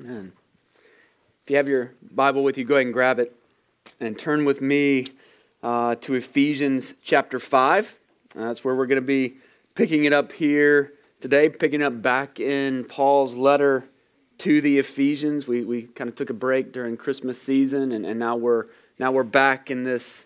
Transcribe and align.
Amen. 0.00 0.32
If 1.44 1.50
you 1.50 1.56
have 1.56 1.68
your 1.68 1.92
Bible 2.10 2.42
with 2.42 2.56
you, 2.56 2.64
go 2.64 2.76
ahead 2.76 2.86
and 2.86 2.94
grab 2.94 3.18
it 3.18 3.36
and 3.98 4.18
turn 4.18 4.46
with 4.46 4.62
me 4.62 5.04
uh, 5.62 5.96
to 5.96 6.14
Ephesians 6.14 6.94
chapter 7.02 7.38
5. 7.38 7.98
Uh, 8.34 8.40
that's 8.46 8.64
where 8.64 8.74
we're 8.74 8.86
going 8.86 8.96
to 8.96 9.06
be 9.06 9.34
picking 9.74 10.06
it 10.06 10.14
up 10.14 10.32
here 10.32 10.94
today, 11.20 11.50
picking 11.50 11.82
up 11.82 12.00
back 12.00 12.40
in 12.40 12.84
Paul's 12.84 13.34
letter 13.34 13.84
to 14.38 14.62
the 14.62 14.78
Ephesians. 14.78 15.46
We, 15.46 15.64
we 15.64 15.82
kind 15.82 16.08
of 16.08 16.16
took 16.16 16.30
a 16.30 16.34
break 16.34 16.72
during 16.72 16.96
Christmas 16.96 17.40
season, 17.40 17.92
and, 17.92 18.06
and 18.06 18.18
now, 18.18 18.36
we're, 18.36 18.68
now 18.98 19.12
we're 19.12 19.22
back 19.22 19.70
in 19.70 19.84
this 19.84 20.24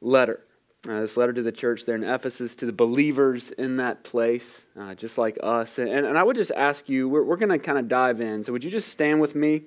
letter. 0.00 0.44
Uh, 0.88 1.00
this 1.00 1.16
letter 1.16 1.32
to 1.32 1.42
the 1.42 1.52
church 1.52 1.84
there 1.84 1.94
in 1.94 2.02
Ephesus, 2.02 2.56
to 2.56 2.66
the 2.66 2.72
believers 2.72 3.52
in 3.52 3.76
that 3.76 4.02
place, 4.02 4.62
uh, 4.76 4.96
just 4.96 5.16
like 5.16 5.38
us. 5.40 5.78
And, 5.78 5.88
and 5.88 6.18
I 6.18 6.24
would 6.24 6.34
just 6.34 6.50
ask 6.50 6.88
you, 6.88 7.08
we're, 7.08 7.22
we're 7.22 7.36
going 7.36 7.50
to 7.50 7.58
kind 7.60 7.78
of 7.78 7.86
dive 7.86 8.20
in. 8.20 8.42
So 8.42 8.50
would 8.52 8.64
you 8.64 8.70
just 8.70 8.88
stand 8.88 9.20
with 9.20 9.36
me 9.36 9.62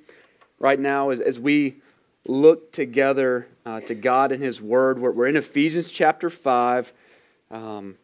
right 0.60 0.78
now 0.78 1.12
as, 1.12 1.22
as 1.22 1.40
we 1.40 1.78
look 2.28 2.74
together 2.74 3.48
uh, 3.66 3.80
to 3.82 3.96
God 3.96 4.34
and 4.34 4.44
His 4.44 4.62
Word? 4.62 5.00
We're, 5.00 5.12
we're 5.12 5.28
in 5.28 5.38
Ephesians 5.38 5.90
chapter 5.90 6.30
5, 6.30 6.92
um, 7.50 7.96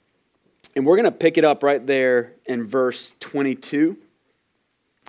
and 0.74 0.86
we're 0.86 0.96
going 0.96 1.04
to 1.04 1.12
pick 1.12 1.38
it 1.38 1.44
up 1.44 1.64
right 1.64 1.86
there 1.86 2.32
in 2.46 2.66
verse 2.66 3.14
22 3.20 3.98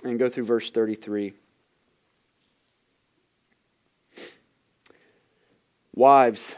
and 0.03 0.19
go 0.19 0.27
through 0.27 0.43
verse 0.43 0.71
33. 0.71 1.31
Wives, 5.95 6.57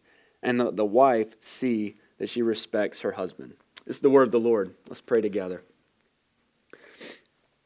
and 0.41 0.59
the, 0.59 0.71
the 0.71 0.85
wife 0.85 1.35
see 1.39 1.95
that 2.17 2.29
she 2.29 2.41
respects 2.41 3.01
her 3.01 3.13
husband. 3.13 3.53
This 3.85 3.97
is 3.97 4.01
the 4.01 4.09
word 4.09 4.23
of 4.27 4.31
the 4.31 4.39
Lord. 4.39 4.75
Let's 4.87 5.01
pray 5.01 5.21
together. 5.21 5.63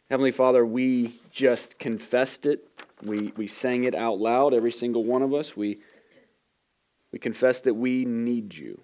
Heavenly 0.09 0.31
Father, 0.31 0.65
we 0.65 1.15
just 1.31 1.79
confessed 1.79 2.45
it. 2.45 2.67
We, 3.01 3.33
we 3.35 3.47
sang 3.47 3.83
it 3.83 3.95
out 3.95 4.19
loud, 4.19 4.53
every 4.53 4.71
single 4.71 5.03
one 5.03 5.21
of 5.21 5.33
us. 5.33 5.57
We, 5.57 5.79
we 7.11 7.19
confess 7.19 7.61
that 7.61 7.73
we 7.73 8.05
need 8.05 8.55
you. 8.55 8.79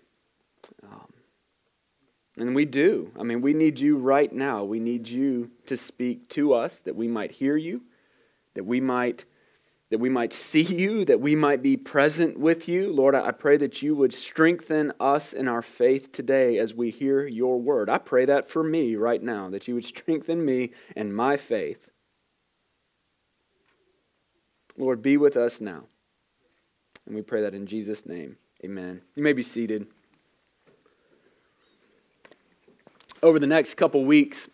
Um, 0.84 1.14
and 2.38 2.56
we 2.56 2.66
do. 2.66 3.12
I 3.20 3.24
mean, 3.24 3.42
we 3.42 3.54
need 3.54 3.80
you 3.80 3.98
right 3.98 4.32
now. 4.32 4.64
We 4.64 4.80
need 4.80 5.08
you 5.08 5.52
to 5.68 5.78
speak 5.78 6.28
to 6.30 6.54
us 6.54 6.80
that 6.82 6.96
we 6.96 7.08
might 7.08 7.32
hear 7.32 7.56
you, 7.56 7.82
that 8.56 8.66
we 8.66 8.82
might 8.82 9.26
that 9.92 10.00
we 10.00 10.10
might 10.10 10.32
see 10.32 10.62
you, 10.62 11.04
that 11.04 11.20
we 11.20 11.36
might 11.36 11.62
be 11.62 11.76
present 11.76 12.40
with 12.40 12.70
you. 12.70 12.92
Lord, 12.92 13.14
I 13.14 13.32
pray 13.32 13.58
that 13.58 13.82
you 13.82 13.94
would 13.94 14.14
strengthen 14.14 14.94
us 15.02 15.34
in 15.34 15.50
our 15.50 15.62
faith 15.62 16.14
today 16.14 16.58
as 16.58 16.74
we 16.74 16.92
hear 16.92 17.28
your 17.28 17.60
word. 17.60 17.90
I 17.90 17.98
pray 17.98 18.24
that 18.26 18.50
for 18.50 18.64
me 18.64 18.96
right 18.96 19.22
now, 19.22 19.50
that 19.50 19.68
you 19.68 19.76
would 19.76 19.84
strengthen 19.84 20.46
me 20.46 20.72
and 20.96 21.14
my 21.14 21.36
faith. 21.36 21.90
Lord, 24.78 25.02
be 25.02 25.18
with 25.18 25.36
us 25.36 25.60
now. 25.60 25.84
And 27.06 27.14
we 27.14 27.22
pray 27.22 27.42
that 27.42 27.54
in 27.54 27.68
Jesus' 27.68 28.06
name. 28.06 28.38
Amen. 28.64 29.02
You 29.16 29.24
may 29.24 29.34
be 29.34 29.44
seated. 29.44 29.88
Over 33.22 33.40
the 33.40 33.48
next 33.48 33.74
couple 33.74 34.06
weeks, 34.06 34.48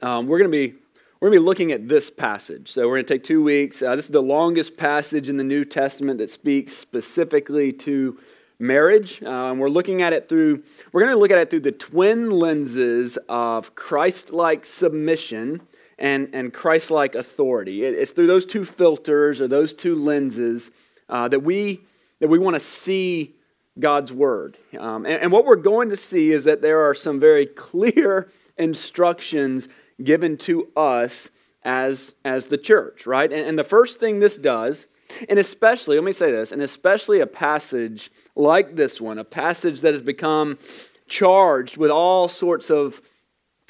um, 0.00 0.26
we're 0.26 0.38
going 0.38 0.50
to 0.50 0.56
be 0.56 0.78
we're 1.24 1.30
going 1.30 1.38
to 1.38 1.40
be 1.40 1.46
looking 1.46 1.72
at 1.72 1.88
this 1.88 2.10
passage. 2.10 2.70
So 2.70 2.82
we're 2.82 2.96
going 2.96 3.06
to 3.06 3.14
take 3.14 3.24
two 3.24 3.42
weeks. 3.42 3.80
Uh, 3.80 3.96
this 3.96 4.04
is 4.04 4.10
the 4.10 4.20
longest 4.20 4.76
passage 4.76 5.30
in 5.30 5.38
the 5.38 5.42
New 5.42 5.64
Testament 5.64 6.18
that 6.18 6.28
speaks 6.28 6.76
specifically 6.76 7.72
to 7.72 8.20
marriage. 8.58 9.22
Uh, 9.22 9.50
and 9.50 9.58
we're 9.58 9.70
looking 9.70 10.02
at 10.02 10.12
it 10.12 10.28
through, 10.28 10.62
we're 10.92 11.00
going 11.00 11.14
to 11.14 11.18
look 11.18 11.30
at 11.30 11.38
it 11.38 11.48
through 11.48 11.60
the 11.60 11.72
twin 11.72 12.30
lenses 12.30 13.16
of 13.26 13.74
Christ 13.74 14.34
like 14.34 14.66
submission 14.66 15.62
and, 15.98 16.28
and 16.34 16.52
Christ 16.52 16.90
like 16.90 17.14
authority. 17.14 17.84
It, 17.84 17.94
it's 17.94 18.10
through 18.10 18.26
those 18.26 18.44
two 18.44 18.66
filters 18.66 19.40
or 19.40 19.48
those 19.48 19.72
two 19.72 19.94
lenses 19.94 20.70
uh, 21.08 21.28
that 21.28 21.40
we, 21.40 21.80
that 22.20 22.28
we 22.28 22.38
want 22.38 22.56
to 22.56 22.60
see 22.60 23.34
God's 23.80 24.12
word. 24.12 24.58
Um, 24.78 25.06
and, 25.06 25.22
and 25.22 25.32
what 25.32 25.46
we're 25.46 25.56
going 25.56 25.88
to 25.88 25.96
see 25.96 26.32
is 26.32 26.44
that 26.44 26.60
there 26.60 26.86
are 26.86 26.94
some 26.94 27.18
very 27.18 27.46
clear 27.70 28.28
instructions 28.58 29.68
given 30.02 30.36
to 30.38 30.68
us 30.76 31.30
as, 31.62 32.14
as 32.24 32.46
the 32.46 32.58
church, 32.58 33.06
right? 33.06 33.32
And, 33.32 33.46
and 33.46 33.58
the 33.58 33.64
first 33.64 34.00
thing 34.00 34.20
this 34.20 34.36
does, 34.36 34.86
and 35.28 35.38
especially, 35.38 35.96
let 35.96 36.04
me 36.04 36.12
say 36.12 36.30
this, 36.30 36.52
and 36.52 36.62
especially 36.62 37.20
a 37.20 37.26
passage 37.26 38.10
like 38.34 38.76
this 38.76 39.00
one, 39.00 39.18
a 39.18 39.24
passage 39.24 39.80
that 39.82 39.94
has 39.94 40.02
become 40.02 40.58
charged 41.06 41.76
with 41.76 41.90
all 41.90 42.28
sorts 42.28 42.70
of 42.70 43.00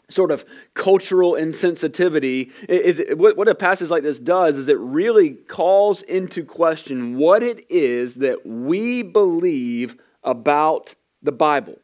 sort 0.08 0.30
of 0.30 0.44
cultural 0.74 1.32
insensitivity 1.32 2.52
is 2.68 3.00
it, 3.00 3.16
what 3.16 3.48
a 3.48 3.54
passage 3.54 3.88
like 3.88 4.02
this 4.02 4.18
does 4.18 4.58
is 4.58 4.68
it 4.68 4.78
really 4.78 5.30
calls 5.30 6.02
into 6.02 6.44
question 6.44 7.16
what 7.16 7.42
it 7.42 7.64
is 7.70 8.16
that 8.16 8.44
we 8.44 9.02
believe 9.02 9.96
about 10.22 10.94
the 11.22 11.32
bible 11.32 11.78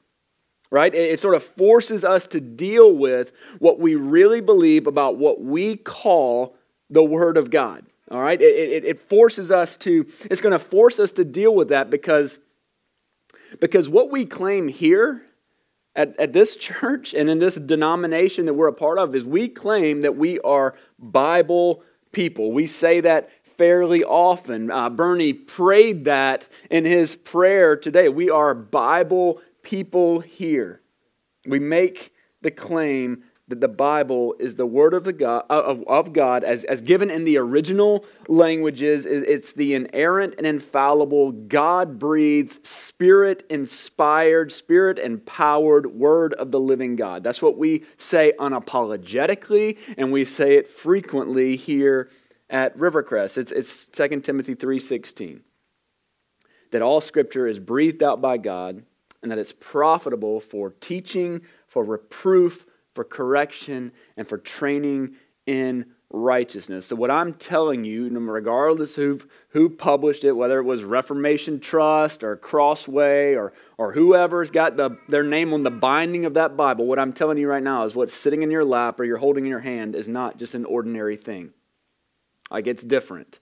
right? 0.71 0.95
It, 0.95 1.19
sort 1.19 1.35
of 1.35 1.43
forces 1.43 2.05
us 2.05 2.27
to 2.29 2.41
deal 2.41 2.93
with 2.93 3.33
what 3.59 3.81
we 3.81 3.97
really 3.97 4.41
believe 4.41 4.87
about 4.87 5.17
what 5.17 5.41
we 5.41 5.77
call 5.77 6.57
the 6.89 7.03
Word 7.03 7.37
of 7.37 7.51
God. 7.51 7.85
All 8.11 8.21
right? 8.21 8.41
It, 8.41 8.45
it, 8.45 8.85
it 8.85 9.09
forces 9.09 9.51
us 9.51 9.77
to, 9.79 10.07
it's 10.31 10.41
going 10.41 10.53
to 10.53 10.59
force 10.59 10.99
us 10.99 11.13
to 11.13 11.25
deal 11.25 11.55
with 11.55 11.69
that 11.69 11.91
because, 11.91 12.39
because 13.61 13.89
what 13.89 14.11
we 14.11 14.25
claim 14.25 14.69
here 14.69 15.23
at, 15.97 16.19
at 16.19 16.33
this 16.33 16.57
church 16.57 17.15
and 17.15 17.29
in 17.29 17.41
this 17.41 17.57
denomination 17.57 18.47
that 18.47 18.55
we're 18.55 18.69
a 18.69 18.73
part 18.73 18.99
of 18.99 19.15
is 19.15 19.25
we 19.25 19.49
claim 19.49 20.03
that 20.03 20.17
we 20.17 20.39
are 20.41 20.75
Bible 20.99 21.83
people. 22.13 22.53
We 22.53 22.67
say 22.67 23.01
that 23.01 23.31
fairly 23.57 24.03
often. 24.03 24.71
Uh, 24.71 24.89
Bernie 24.89 25.33
prayed 25.33 26.05
that 26.05 26.47
in 26.71 26.85
his 26.85 27.15
prayer 27.15 27.77
today. 27.77 28.09
We 28.09 28.31
are 28.31 28.55
Bible 28.55 29.41
people 29.63 30.21
here. 30.21 30.81
We 31.47 31.59
make 31.59 32.13
the 32.43 32.51
claim 32.51 33.25
that 33.51 33.61
the 33.61 33.69
Bible 33.69 34.37
is 34.39 34.55
the 34.55 34.65
Word 34.65 34.95
of, 34.95 35.03
the 35.03 35.13
God, 35.13 35.45
of, 35.51 35.83
of 35.89 36.13
God 36.13 36.45
as, 36.45 36.63
as 36.65 36.81
given 36.81 37.11
in 37.11 37.25
the 37.25 37.37
original 37.37 38.05
languages. 38.29 39.05
It's 39.07 39.53
the 39.53 39.75
inerrant 39.75 40.37
and 40.39 40.47
infallible, 40.47 41.33
God 41.33 41.99
breathed, 41.99 42.65
Spirit 42.65 43.45
inspired, 43.51 44.53
Spirit 44.53 45.01
empowered 45.01 45.87
Word 45.87 46.33
of 46.35 46.53
the 46.53 46.61
living 46.61 46.95
God. 46.95 47.25
That's 47.25 47.43
what 47.43 47.59
we 47.59 47.85
say 47.99 48.33
unapologetically, 48.39 49.79
and 49.99 50.13
we 50.13 50.25
say 50.25 50.57
it 50.57 50.69
frequently 50.69 51.57
here 51.57 52.09
at 52.49 52.79
Rivercrest. 52.79 53.37
It's, 53.37 53.53
it's 53.53 53.87
2 53.87 54.21
Timothy 54.21 54.55
3.16. 54.55 55.41
That 56.71 56.83
all 56.83 57.01
Scripture 57.01 57.49
is 57.49 57.59
breathed 57.59 58.03
out 58.05 58.21
by 58.21 58.39
God 58.39 58.85
and 59.23 59.31
that 59.31 59.39
it's 59.39 59.53
profitable 59.53 60.41
for 60.41 60.71
teaching, 60.71 61.43
for 61.67 61.85
reproof, 61.85 62.67
for 62.95 63.05
correction, 63.05 63.93
and 64.17 64.27
for 64.27 64.39
training 64.39 65.17
in 65.47 65.87
righteousness. 66.13 66.87
So, 66.87 66.97
what 66.97 67.11
I'm 67.11 67.35
telling 67.35 67.85
you, 67.85 68.09
regardless 68.09 68.99
of 68.99 69.27
who 69.51 69.69
published 69.69 70.25
it, 70.25 70.33
whether 70.33 70.59
it 70.59 70.65
was 70.65 70.83
Reformation 70.83 71.61
Trust 71.61 72.25
or 72.25 72.37
Crossway 72.37 73.35
or, 73.35 73.53
or 73.79 73.93
whoever's 73.93 74.51
got 74.51 74.77
the, 74.77 74.99
their 75.09 75.23
name 75.23 75.55
on 75.55 75.63
the 75.63 75.71
binding 75.71 76.25
of 76.25 76.35
that 76.35 76.57
Bible, 76.57 76.87
what 76.87 76.99
I'm 76.99 77.13
telling 77.13 77.39
you 77.39 77.49
right 77.49 77.63
now 77.63 77.85
is 77.85 77.95
what's 77.95 78.15
sitting 78.15 78.43
in 78.43 78.51
your 78.51 78.65
lap 78.65 78.99
or 78.99 79.05
you're 79.05 79.19
holding 79.19 79.45
in 79.45 79.51
your 79.51 79.61
hand 79.61 79.95
is 79.95 80.09
not 80.09 80.39
just 80.39 80.55
an 80.55 80.65
ordinary 80.65 81.17
thing. 81.17 81.51
Like, 82.51 82.67
it's 82.67 82.83
different, 82.83 83.39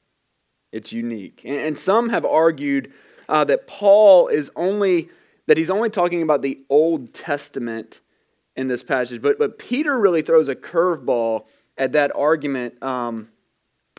it's 0.73 0.93
unique. 0.93 1.43
And, 1.45 1.57
and 1.57 1.79
some 1.79 2.11
have 2.11 2.27
argued 2.27 2.93
uh, 3.29 3.45
that 3.45 3.67
Paul 3.67 4.29
is 4.29 4.51
only, 4.57 5.09
that 5.49 5.57
he's 5.57 5.71
only 5.71 5.89
talking 5.89 6.23
about 6.23 6.43
the 6.43 6.63
Old 6.69 7.15
Testament 7.15 8.01
in 8.55 8.69
this 8.69 8.83
passage, 8.83 9.23
but, 9.23 9.39
but 9.39 9.59
Peter 9.59 9.99
really 9.99 10.21
throws 10.21 10.49
a 10.49 10.55
curveball 10.55 11.47
at 11.79 11.93
that 11.93 12.15
argument 12.15 12.81
um, 12.83 13.31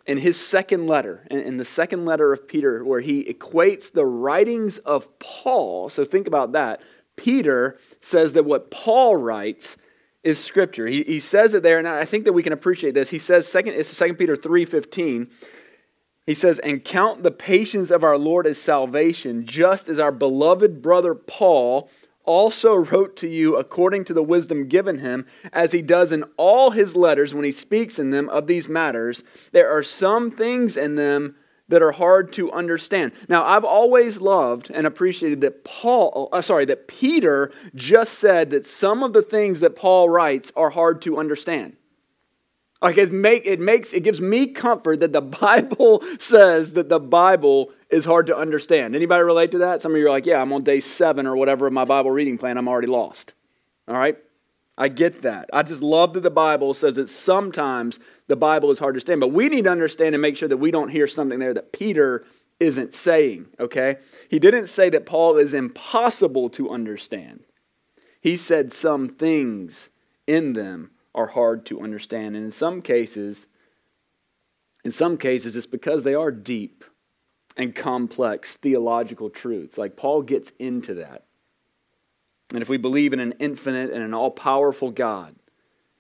in 0.06 0.20
his 0.20 0.40
second 0.40 0.86
letter, 0.86 1.26
in, 1.32 1.40
in 1.40 1.58
the 1.58 1.66
second 1.66 2.06
letter 2.06 2.32
of 2.32 2.48
Peter, 2.48 2.86
where 2.86 3.02
he 3.02 3.24
equates 3.24 3.92
the 3.92 4.06
writings 4.06 4.78
of 4.80 5.18
Paul. 5.18 5.90
So 5.90 6.06
think 6.06 6.28
about 6.28 6.52
that. 6.52 6.82
Peter 7.16 7.78
says 8.00 8.34
that 8.34 8.46
what 8.46 8.70
Paul 8.70 9.18
writes 9.18 9.76
is 10.24 10.38
scripture. 10.38 10.86
He, 10.86 11.04
he 11.04 11.20
says 11.20 11.56
it 11.56 11.64
there, 11.64 11.80
and 11.80 11.88
I 11.88 12.06
think 12.06 12.26
that 12.26 12.34
we 12.34 12.44
can 12.44 12.54
appreciate 12.54 12.94
this. 12.94 13.10
He 13.10 13.18
says, 13.18 13.48
second, 13.48 13.74
it's 13.74 13.98
2 13.98 14.14
Peter 14.14 14.36
3.15. 14.36 15.32
He 16.30 16.36
says, 16.36 16.60
and 16.60 16.86
count 16.86 17.24
the 17.24 17.32
patience 17.32 17.90
of 17.90 18.04
our 18.04 18.16
Lord 18.16 18.46
as 18.46 18.60
salvation, 18.60 19.48
just 19.48 19.90
as 19.90 19.98
our 19.98 20.12
beloved 20.12 20.80
brother 20.80 21.16
Paul 21.16 21.90
also 22.24 22.76
wrote 22.76 23.18
to 23.18 23.28
you 23.28 23.56
according 23.56 24.06
to 24.06 24.14
the 24.14 24.22
wisdom 24.22 24.68
given 24.68 25.00
him, 25.00 25.26
as 25.52 25.72
he 25.72 25.82
does 25.82 26.12
in 26.12 26.24
all 26.38 26.70
his 26.70 26.96
letters 26.96 27.34
when 27.34 27.46
he 27.46 27.52
speaks 27.52 27.98
in 27.98 28.12
them 28.12 28.30
of 28.30 28.46
these 28.46 28.70
matters. 28.70 29.24
There 29.54 29.76
are 29.76 29.82
some 29.82 30.30
things 30.30 30.78
in 30.78 30.94
them 30.94 31.36
that 31.68 31.82
are 31.82 31.94
hard 31.94 32.32
to 32.34 32.52
understand. 32.52 33.14
Now, 33.28 33.44
I've 33.44 33.66
always 33.66 34.22
loved 34.22 34.70
and 34.70 34.86
appreciated 34.86 35.42
that 35.42 35.64
Paul, 35.64 36.30
uh, 36.32 36.44
sorry, 36.44 36.66
that 36.66 36.88
Peter 36.88 37.52
just 37.74 38.20
said 38.20 38.52
that 38.52 38.68
some 38.68 39.02
of 39.02 39.14
the 39.14 39.24
things 39.24 39.62
that 39.62 39.76
Paul 39.76 40.10
writes 40.10 40.52
are 40.56 40.70
hard 40.70 41.02
to 41.02 41.18
understand. 41.18 41.76
Like 42.82 42.98
it, 42.98 43.12
make, 43.12 43.46
it 43.46 43.60
makes 43.60 43.92
it 43.92 44.04
gives 44.04 44.22
me 44.22 44.48
comfort 44.48 45.02
that 45.02 45.12
the 45.12 45.22
Bible 45.42 46.04
says 46.20 46.74
that 46.74 46.90
the 46.90 47.00
Bible 47.00 47.72
is 47.90 48.06
hard 48.06 48.28
to 48.28 48.38
understand. 48.38 48.96
Anybody 48.96 49.24
relate 49.24 49.52
to 49.52 49.60
that? 49.60 49.82
Some 49.82 49.94
of 49.94 49.98
you 49.98 50.08
are 50.08 50.12
like, 50.12 50.26
yeah, 50.26 50.42
I'm 50.42 50.54
on 50.54 50.64
day 50.64 50.80
seven 50.80 51.28
or 51.28 51.36
whatever 51.36 51.68
of 51.68 51.74
my 51.74 51.86
Bible 51.86 52.12
reading 52.12 52.38
plan. 52.38 52.58
I'm 52.58 52.68
already 52.68 52.88
lost. 52.88 53.34
All 53.88 53.96
right? 53.96 54.18
I 54.78 54.88
get 54.88 55.24
that. 55.24 55.50
I 55.52 55.64
just 55.64 55.82
love 55.82 56.14
that 56.14 56.22
the 56.22 56.30
Bible 56.30 56.74
says 56.74 56.96
that 56.96 57.10
sometimes 57.10 58.00
the 58.28 58.38
Bible 58.38 58.72
is 58.72 58.80
hard 58.80 58.94
to 58.94 58.98
understand. 58.98 59.20
But 59.20 59.34
we 59.34 59.50
need 59.50 59.66
to 59.66 59.72
understand 59.72 60.16
and 60.16 60.22
make 60.22 60.38
sure 60.38 60.48
that 60.48 60.58
we 60.58 60.72
don't 60.72 60.88
hear 60.88 61.06
something 61.06 61.38
there 61.38 61.54
that 61.54 61.74
Peter 61.74 62.26
isn't 62.62 62.94
saying, 62.94 63.48
okay? 63.60 63.98
He 64.30 64.40
didn't 64.40 64.68
say 64.68 64.90
that 64.90 65.06
Paul 65.06 65.38
is 65.38 65.54
impossible 65.54 66.50
to 66.52 66.70
understand. 66.70 67.44
He 68.22 68.38
said 68.38 68.72
some 68.72 69.10
things 69.10 69.90
in 70.28 70.54
them 70.54 70.92
are 71.16 71.28
hard 71.28 71.66
to 71.68 71.82
understand. 71.82 72.36
And 72.36 72.46
in 72.46 72.52
some 72.52 72.82
cases, 72.82 73.48
in 74.84 74.92
some 74.92 75.18
cases, 75.18 75.56
it's 75.56 75.66
because 75.66 76.04
they 76.04 76.14
are 76.14 76.32
deep 76.32 76.84
and 77.58 77.76
complex 77.76 78.56
theological 78.56 79.30
truths. 79.30 79.78
Like 79.78 79.98
Paul 79.98 80.22
gets 80.22 80.52
into 80.60 80.94
that. 80.96 81.26
And 82.54 82.62
if 82.62 82.70
we 82.70 82.78
believe 82.78 83.14
in 83.14 83.20
an 83.20 83.34
infinite 83.40 83.92
and 83.92 84.02
an 84.02 84.14
all 84.14 84.32
powerful 84.32 84.92
God, 84.92 85.36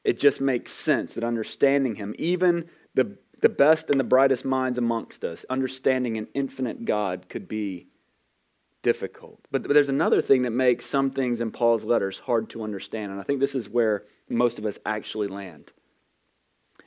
it 0.03 0.19
just 0.19 0.41
makes 0.41 0.71
sense 0.71 1.13
that 1.13 1.23
understanding 1.23 1.95
Him, 1.95 2.15
even 2.17 2.69
the, 2.95 3.17
the 3.41 3.49
best 3.49 3.89
and 3.89 3.99
the 3.99 4.05
brightest 4.05 4.45
minds 4.45 4.77
amongst 4.77 5.23
us, 5.23 5.45
understanding 5.49 6.17
an 6.17 6.27
infinite 6.33 6.85
God 6.85 7.27
could 7.29 7.47
be 7.47 7.87
difficult. 8.81 9.41
But, 9.51 9.63
but 9.63 9.73
there's 9.73 9.89
another 9.89 10.21
thing 10.21 10.43
that 10.43 10.51
makes 10.51 10.85
some 10.85 11.11
things 11.11 11.41
in 11.41 11.51
Paul's 11.51 11.83
letters 11.83 12.19
hard 12.19 12.49
to 12.51 12.63
understand. 12.63 13.11
And 13.11 13.19
I 13.19 13.23
think 13.23 13.39
this 13.39 13.55
is 13.55 13.69
where 13.69 14.05
most 14.29 14.59
of 14.59 14.65
us 14.65 14.79
actually 14.85 15.27
land. 15.27 15.71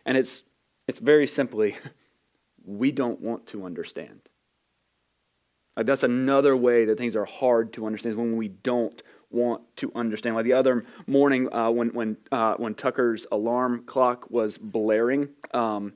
And 0.05 0.17
it's, 0.17 0.43
it's 0.89 0.99
very 0.99 1.27
simply, 1.27 1.77
we 2.65 2.93
don't 2.93 3.21
want 3.21 3.47
to 3.49 3.65
understand. 3.65 4.21
Like 5.77 5.87
that's 5.87 6.03
another 6.03 6.57
way 6.57 6.85
that 6.87 6.99
things 6.99 7.17
are 7.17 7.25
hard 7.25 7.73
to 7.75 7.87
understand 7.87 8.13
is 8.13 8.19
when 8.19 8.37
we 8.37 8.49
don't 8.49 9.03
want 9.31 9.63
to 9.77 9.91
understand. 9.95 10.37
Like 10.37 10.45
the 10.45 10.53
other 10.53 10.85
morning 11.07 11.53
uh, 11.53 11.71
when, 11.71 11.89
when, 11.89 12.17
uh, 12.31 12.55
when 12.55 12.75
Tucker's 12.75 13.27
alarm 13.33 13.85
clock 13.87 14.31
was 14.31 14.59
blaring, 14.59 15.31
um, 15.55 15.95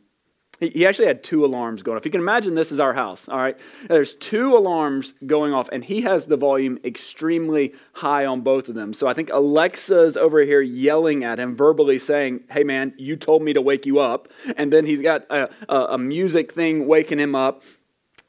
he 0.60 0.86
actually 0.86 1.06
had 1.06 1.22
two 1.22 1.44
alarms 1.44 1.82
going 1.82 1.96
off. 1.96 2.04
You 2.04 2.10
can 2.10 2.20
imagine 2.20 2.54
this 2.54 2.72
is 2.72 2.80
our 2.80 2.94
house, 2.94 3.28
all 3.28 3.38
right? 3.38 3.58
There's 3.88 4.14
two 4.14 4.56
alarms 4.56 5.14
going 5.26 5.52
off, 5.52 5.68
and 5.70 5.84
he 5.84 6.02
has 6.02 6.26
the 6.26 6.36
volume 6.36 6.78
extremely 6.84 7.74
high 7.92 8.24
on 8.24 8.40
both 8.40 8.68
of 8.68 8.74
them. 8.74 8.94
So 8.94 9.06
I 9.06 9.14
think 9.14 9.30
Alexa's 9.30 10.16
over 10.16 10.40
here 10.40 10.60
yelling 10.60 11.24
at 11.24 11.38
him, 11.38 11.56
verbally 11.56 11.98
saying, 11.98 12.44
Hey 12.50 12.64
man, 12.64 12.94
you 12.96 13.16
told 13.16 13.42
me 13.42 13.52
to 13.52 13.60
wake 13.60 13.86
you 13.86 13.98
up. 13.98 14.28
And 14.56 14.72
then 14.72 14.86
he's 14.86 15.00
got 15.00 15.26
a, 15.30 15.50
a, 15.68 15.76
a 15.94 15.98
music 15.98 16.52
thing 16.52 16.86
waking 16.86 17.18
him 17.18 17.34
up 17.34 17.62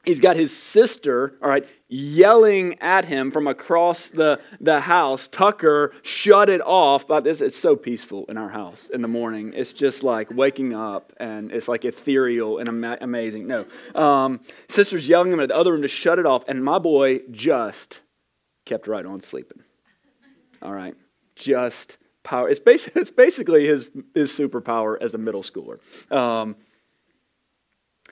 he's 0.08 0.20
got 0.20 0.36
his 0.36 0.56
sister, 0.56 1.38
all 1.42 1.50
right, 1.50 1.68
yelling 1.90 2.80
at 2.82 3.06
him 3.06 3.30
from 3.30 3.48
across 3.48 4.10
the, 4.10 4.40
the 4.60 4.80
house. 4.80 5.28
Tucker, 5.28 5.94
shut 6.02 6.50
it 6.50 6.62
off. 6.62 7.08
But 7.08 7.24
this 7.24 7.42
it's 7.42 7.58
so 7.58 7.76
peaceful 7.76 8.26
in 8.30 8.38
our 8.38 8.50
house 8.50 8.90
in 8.92 9.02
the 9.02 9.08
morning. 9.08 9.54
It's 9.56 9.74
just 9.74 10.04
like 10.04 10.32
waking 10.32 10.74
up 10.74 11.14
and 11.18 11.52
it's 11.52 11.68
like 11.68 11.86
ethereal 11.86 12.58
and 12.58 12.70
ama- 12.70 12.98
amazing. 13.02 13.48
No. 13.48 13.66
Um, 13.94 14.42
sister's 14.70 15.08
yelling 15.08 15.32
him 15.32 15.40
at 15.40 15.50
the 15.50 15.56
other 15.56 15.74
room 15.74 15.82
to 15.84 15.88
shut 15.88 16.20
it 16.20 16.26
off. 16.26 16.44
And 16.48 16.64
my 16.64 16.80
boy 16.80 17.20
just 17.30 18.02
kept 18.66 18.88
right 18.88 19.06
on 19.06 19.22
sleeping. 19.22 19.62
All 20.62 20.74
right. 20.74 20.96
Just 21.36 21.98
power. 22.24 22.50
It's, 22.50 22.60
bas- 22.60 22.90
it's 22.96 23.12
basically 23.12 23.68
his, 23.68 23.90
his 24.14 24.32
superpower 24.32 24.98
as 25.00 25.14
a 25.14 25.18
middle 25.18 25.44
schooler. 25.44 25.80
Um, 26.12 26.56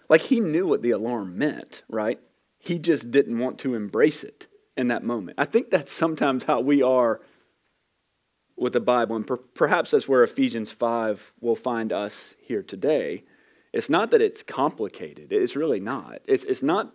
like 0.10 0.22
he 0.22 0.40
knew 0.40 0.68
what 0.68 0.81
the 0.81 0.92
alarm 0.92 1.38
meant, 1.38 1.84
right? 1.90 2.19
He 2.60 2.80
just 2.80 3.12
didn't 3.12 3.40
want 3.40 3.60
to 3.60 3.75
embrace 3.75 4.24
it 4.24 4.48
in 4.75 4.88
that 4.88 5.04
moment. 5.04 5.38
I 5.38 5.46
think 5.46 5.69
that's 5.69 5.92
sometimes 5.92 6.44
how 6.44 6.60
we 6.62 6.81
are 6.81 7.22
with 8.57 8.74
the 8.74 8.80
Bible, 8.80 9.16
and 9.16 9.28
per- 9.28 9.38
perhaps 9.38 9.92
that's 9.92 10.07
where 10.07 10.24
Ephesians 10.24 10.72
5 10.72 11.34
will 11.42 11.56
find 11.56 11.92
us 11.92 12.36
here 12.42 12.63
today. 12.63 13.24
It's 13.74 13.90
not 13.90 14.12
that 14.12 14.22
it's 14.22 14.44
complicated, 14.44 15.32
it's 15.32 15.56
really 15.56 15.82
not. 15.82 16.22
It's, 16.25 16.46
it's, 16.46 16.63
not, 16.63 16.94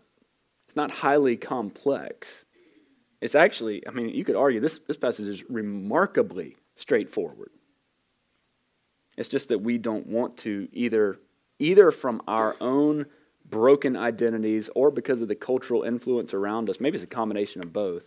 it's 0.66 0.76
not 0.76 0.90
highly 0.90 1.36
complex. 1.36 2.44
It's 3.20 3.34
actually, 3.34 3.86
I 3.86 3.90
mean, 3.90 4.08
you 4.08 4.24
could 4.24 4.36
argue 4.36 4.60
this, 4.60 4.80
this 4.86 4.96
passage 4.96 5.28
is 5.28 5.48
remarkably 5.50 6.56
straightforward. 6.76 7.50
It's 9.18 9.28
just 9.28 9.48
that 9.48 9.58
we 9.58 9.76
don't 9.76 10.06
want 10.06 10.38
to 10.38 10.68
either 10.72 11.18
either 11.60 11.90
from 11.92 12.22
our 12.26 12.56
own 12.60 13.06
broken 13.48 13.96
identities 13.96 14.70
or 14.74 14.90
because 14.90 15.20
of 15.20 15.28
the 15.28 15.34
cultural 15.34 15.82
influence 15.82 16.32
around 16.34 16.70
us. 16.70 16.80
Maybe 16.80 16.96
it's 16.96 17.04
a 17.04 17.08
combination 17.08 17.62
of 17.62 17.72
both. 17.72 18.04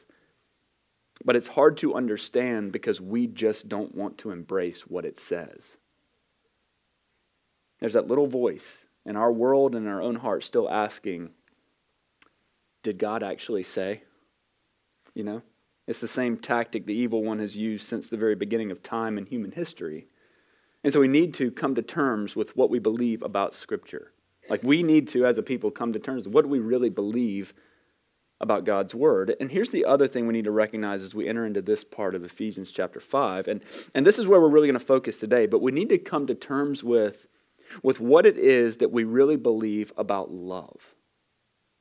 But 1.24 1.36
it's 1.36 1.48
hard 1.48 1.78
to 1.78 1.96
understand 1.96 2.72
because 2.72 3.00
we 3.00 3.28
just 3.28 3.70
don't 3.70 3.96
want 3.96 4.18
to 4.20 4.32
embrace 4.32 4.82
what 4.82 5.06
it 5.06 5.18
says. 5.18 5.78
There's 7.80 7.94
that 7.94 8.08
little 8.08 8.28
voice 8.28 8.88
in 9.06 9.16
our 9.16 9.32
world 9.32 9.76
and 9.76 9.86
in 9.86 9.92
our 9.92 10.02
own 10.02 10.16
heart 10.16 10.44
still 10.44 10.70
asking, 10.70 11.30
Did 12.82 12.98
God 12.98 13.22
actually 13.24 13.64
say? 13.64 14.04
You 15.14 15.24
know? 15.24 15.42
It's 15.86 16.00
the 16.00 16.08
same 16.08 16.38
tactic 16.38 16.86
the 16.86 16.94
evil 16.94 17.24
one 17.24 17.40
has 17.40 17.58
used 17.58 17.88
since 17.88 18.08
the 18.08 18.18
very 18.18 18.36
beginning 18.36 18.72
of 18.72 18.82
time 18.82 19.18
in 19.18 19.26
human 19.26 19.52
history. 19.52 20.08
And 20.84 20.92
so 20.92 21.00
we 21.00 21.08
need 21.08 21.34
to 21.36 21.52
come 21.52 21.76
to 21.76 21.82
terms 21.82 22.36
with 22.36 22.56
what 22.58 22.70
we 22.70 22.80
believe 22.80 23.22
about 23.22 23.56
Scripture. 23.56 24.12
Like 24.50 24.64
we 24.64 24.84
need 24.84 25.08
to, 25.10 25.26
as 25.26 25.38
a 25.38 25.44
people, 25.44 25.72
come 25.72 25.94
to 25.94 26.00
terms 26.00 26.26
with 26.26 26.34
what 26.34 26.44
do 26.44 26.50
we 26.50 26.60
really 26.60 26.90
believe 26.90 27.54
about 28.42 28.66
God's 28.66 28.94
Word. 28.94 29.36
And 29.40 29.50
here's 29.50 29.70
the 29.70 29.86
other 29.86 30.08
thing 30.08 30.28
we 30.28 30.34
need 30.34 30.44
to 30.46 30.52
recognize 30.52 31.02
as 31.02 31.16
we 31.16 31.30
enter 31.30 31.46
into 31.46 31.62
this 31.62 31.86
part 31.86 32.14
of 32.14 32.26
Ephesians 32.26 32.72
chapter 32.72 33.00
5. 33.00 33.48
And, 33.48 33.62
and 33.96 34.06
this 34.06 34.20
is 34.20 34.28
where 34.28 34.42
we're 34.42 34.50
really 34.50 34.68
going 34.68 34.80
to 34.80 34.86
focus 34.86 35.18
today. 35.18 35.46
But 35.46 35.62
we 35.62 35.72
need 35.72 35.90
to 35.90 35.98
come 35.98 36.28
to 36.28 36.36
terms 36.36 36.84
with, 36.84 37.28
with 37.82 38.02
what 38.02 38.26
it 38.26 38.38
is 38.38 38.78
that 38.78 38.92
we 38.92 39.06
really 39.06 39.38
believe 39.38 39.94
about 39.98 40.32
love. 40.32 40.96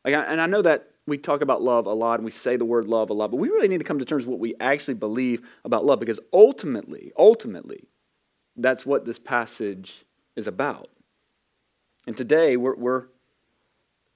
Like, 0.05 0.15
and 0.15 0.41
I 0.41 0.47
know 0.47 0.63
that 0.63 0.89
we 1.07 1.19
talk 1.19 1.43
about 1.43 1.63
love 1.63 1.87
a 1.87 1.93
lot 1.93 2.15
and 2.15 2.25
we 2.25 2.31
say 2.31 2.57
the 2.57 2.65
word 2.65 2.87
love 2.87 3.11
a 3.11 3.13
lot, 3.13 3.33
but 3.33 3.39
we 3.39 3.49
really 3.49 3.69
need 3.69 3.79
to 3.79 3.85
come 3.85 3.99
to 3.99 4.05
terms 4.05 4.25
with 4.25 4.31
what 4.31 4.41
we 4.41 4.55
actually 4.61 4.95
believe 4.95 5.43
about 5.65 5.85
love 5.85 5.99
because 5.99 6.21
ultimately, 6.33 7.13
ultimately, 7.19 7.89
that's 8.57 8.85
what 8.85 9.05
this 9.05 9.19
passage 9.19 10.05
is 10.37 10.47
about. 10.47 10.89
And 12.07 12.17
today 12.17 12.57
we're, 12.57 12.75
we're, 12.75 13.05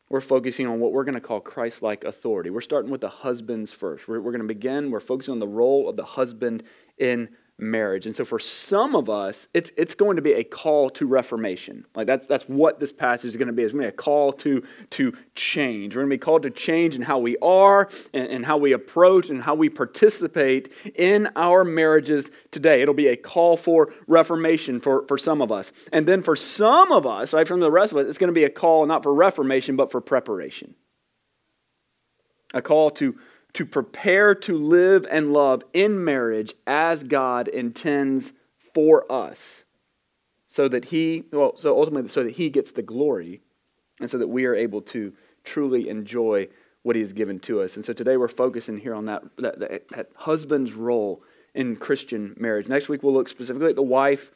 we're 0.09 0.21
focusing 0.21 0.67
on 0.67 0.81
what 0.81 0.93
we're 0.93 1.05
going 1.05 1.15
to 1.15 1.21
call 1.21 1.41
Christ 1.41 1.83
like 1.83 2.05
authority. 2.05 2.51
We're 2.51 2.61
starting 2.61 2.91
with 2.91 3.01
the 3.01 3.09
husbands 3.09 3.73
first. 3.73 4.09
We're, 4.09 4.21
we're 4.21 4.33
going 4.33 4.43
to 4.43 4.49
begin, 4.49 4.91
we're 4.91 5.01
focusing 5.01 5.33
on 5.33 5.41
the 5.41 5.49
role 5.49 5.89
of 5.89 5.97
the 5.97 6.05
husband 6.05 6.63
in 6.99 7.29
marriage. 7.59 8.05
And 8.05 8.15
so 8.15 8.25
for 8.25 8.39
some 8.39 8.95
of 8.95 9.09
us, 9.09 9.49
it's, 9.55 9.71
it's 9.77 9.95
going 9.95 10.17
to 10.17 10.23
be 10.23 10.35
a 10.35 10.45
call 10.45 10.91
to 10.91 11.07
reformation. 11.07 11.87
Like 11.95 12.07
that's, 12.07 12.27
that's 12.27 12.45
what 12.45 12.81
this 12.81 12.93
passage 12.93 13.31
is 13.31 13.37
going 13.37 13.47
to 13.47 13.53
be. 13.53 13.63
It's 13.63 13.73
going 13.73 13.85
to 13.85 13.91
be 13.91 13.95
a 13.95 13.97
call 13.97 14.33
to, 14.33 14.63
to 14.91 15.15
change. 15.35 15.97
We're 15.97 16.03
going 16.03 16.11
to 16.11 16.15
be 16.15 16.19
called 16.19 16.43
to 16.43 16.51
change 16.51 16.97
in 16.97 17.03
how 17.03 17.19
we 17.19 17.39
are 17.39 17.89
and, 18.13 18.29
and 18.29 18.47
how 18.47 18.59
we 18.59 18.73
approach 18.73 19.31
and 19.31 19.43
how 19.43 19.55
we 19.55 19.71
participate 19.71 20.71
in 20.95 21.31
our 21.35 21.65
marriages 21.65 22.31
today. 22.51 22.83
It'll 22.83 22.95
be 22.95 23.09
a 23.09 23.17
call 23.17 23.57
for 23.57 23.93
reformation 24.07 24.79
for, 24.79 25.07
for 25.09 25.17
some 25.17 25.41
of 25.41 25.51
us. 25.51 25.73
And 25.93 26.07
then 26.07 26.23
for 26.23 26.37
some 26.37 26.93
of 26.93 27.07
us, 27.07 27.33
right, 27.33 27.49
from 27.49 27.61
the 27.61 27.71
rest 27.71 27.93
of 27.93 27.99
us, 27.99 28.07
it's 28.07 28.19
going 28.19 28.29
to 28.29 28.35
be 28.35 28.45
a 28.45 28.51
call 28.51 28.85
not 28.85 29.03
for 29.03 29.15
reformation, 29.15 29.77
but 29.77 29.91
for 29.91 30.03
preparation. 30.03 30.75
A 32.53 32.61
call 32.61 32.91
to 32.91 33.17
to 33.57 33.65
prepare 33.65 34.35
to 34.35 34.55
live 34.55 35.07
and 35.11 35.33
love 35.33 35.65
in 35.73 36.05
marriage 36.05 36.53
as 36.67 37.03
God 37.03 37.49
intends 37.49 38.35
for 38.75 39.11
us. 39.11 39.65
So 40.47 40.69
that 40.69 40.85
he, 40.87 41.25
well, 41.33 41.57
so 41.57 41.75
ultimately, 41.75 42.11
so 42.11 42.23
that 42.25 42.35
he 42.35 42.51
gets 42.51 42.73
the 42.73 42.83
glory 42.83 43.41
and 43.99 44.11
so 44.11 44.19
that 44.19 44.29
we 44.29 44.45
are 44.45 44.55
able 44.55 44.83
to 44.83 45.15
truly 45.43 45.89
enjoy 45.89 46.49
what 46.83 46.97
he 46.97 47.03
has 47.03 47.15
given 47.15 47.41
to 47.41 47.63
us. 47.63 47.77
And 47.77 47.85
so 47.85 47.95
today 47.95 48.19
we're 48.19 48.29
focusing 48.29 48.77
here 48.77 48.95
on 48.95 49.07
that, 49.07 49.23
that, 49.39 49.59
that, 49.59 49.89
that 49.89 50.11
husband's 50.17 50.75
role 50.75 51.23
in 51.55 51.77
Christian 51.77 52.37
marriage. 52.39 52.69
Next 52.69 52.91
week 52.91 53.03
we'll 53.03 53.15
look 53.15 53.31
specifically 53.31 53.71
at 53.71 53.77
the 53.77 53.81
wife 53.81 54.33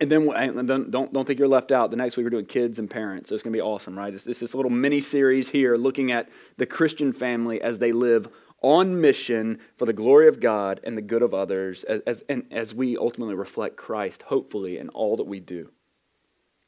and 0.00 0.10
then 0.10 0.26
don't, 0.66 0.90
don't, 0.90 1.12
don't 1.12 1.26
think 1.26 1.38
you're 1.38 1.48
left 1.48 1.72
out. 1.72 1.90
The 1.90 1.96
next 1.96 2.16
week 2.16 2.24
we're 2.24 2.30
doing 2.30 2.46
kids 2.46 2.78
and 2.78 2.90
parents. 2.90 3.28
So 3.28 3.34
it's 3.34 3.42
going 3.42 3.52
to 3.52 3.56
be 3.56 3.62
awesome, 3.62 3.96
right? 3.96 4.12
It's, 4.12 4.26
it's 4.26 4.40
this 4.40 4.54
little 4.54 4.70
mini 4.70 5.00
series 5.00 5.48
here 5.48 5.76
looking 5.76 6.12
at 6.12 6.28
the 6.58 6.66
Christian 6.66 7.12
family 7.12 7.60
as 7.60 7.78
they 7.78 7.92
live 7.92 8.28
on 8.62 9.00
mission 9.00 9.58
for 9.76 9.86
the 9.86 9.92
glory 9.92 10.28
of 10.28 10.40
God 10.40 10.80
and 10.84 10.96
the 10.96 11.02
good 11.02 11.22
of 11.22 11.32
others, 11.32 11.84
as, 11.84 12.00
as, 12.06 12.24
and 12.28 12.46
as 12.50 12.74
we 12.74 12.96
ultimately 12.96 13.34
reflect 13.34 13.76
Christ, 13.76 14.22
hopefully, 14.22 14.78
in 14.78 14.88
all 14.90 15.16
that 15.16 15.26
we 15.26 15.40
do. 15.40 15.70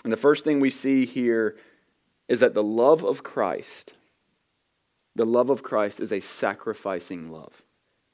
And 0.05 0.13
the 0.13 0.17
first 0.17 0.45
thing 0.45 0.61
we 0.61 0.71
see 0.71 1.07
here 1.07 1.57
is 2.29 2.41
that 2.41 2.55
the 2.55 2.63
love 2.63 3.05
of 3.05 3.23
Christ, 3.23 3.95
the 5.17 5.27
love 5.27 5.51
of 5.51 5.63
Christ 5.63 5.99
is 5.99 6.13
a 6.13 6.21
sacrificing 6.21 7.31
love. 7.31 7.63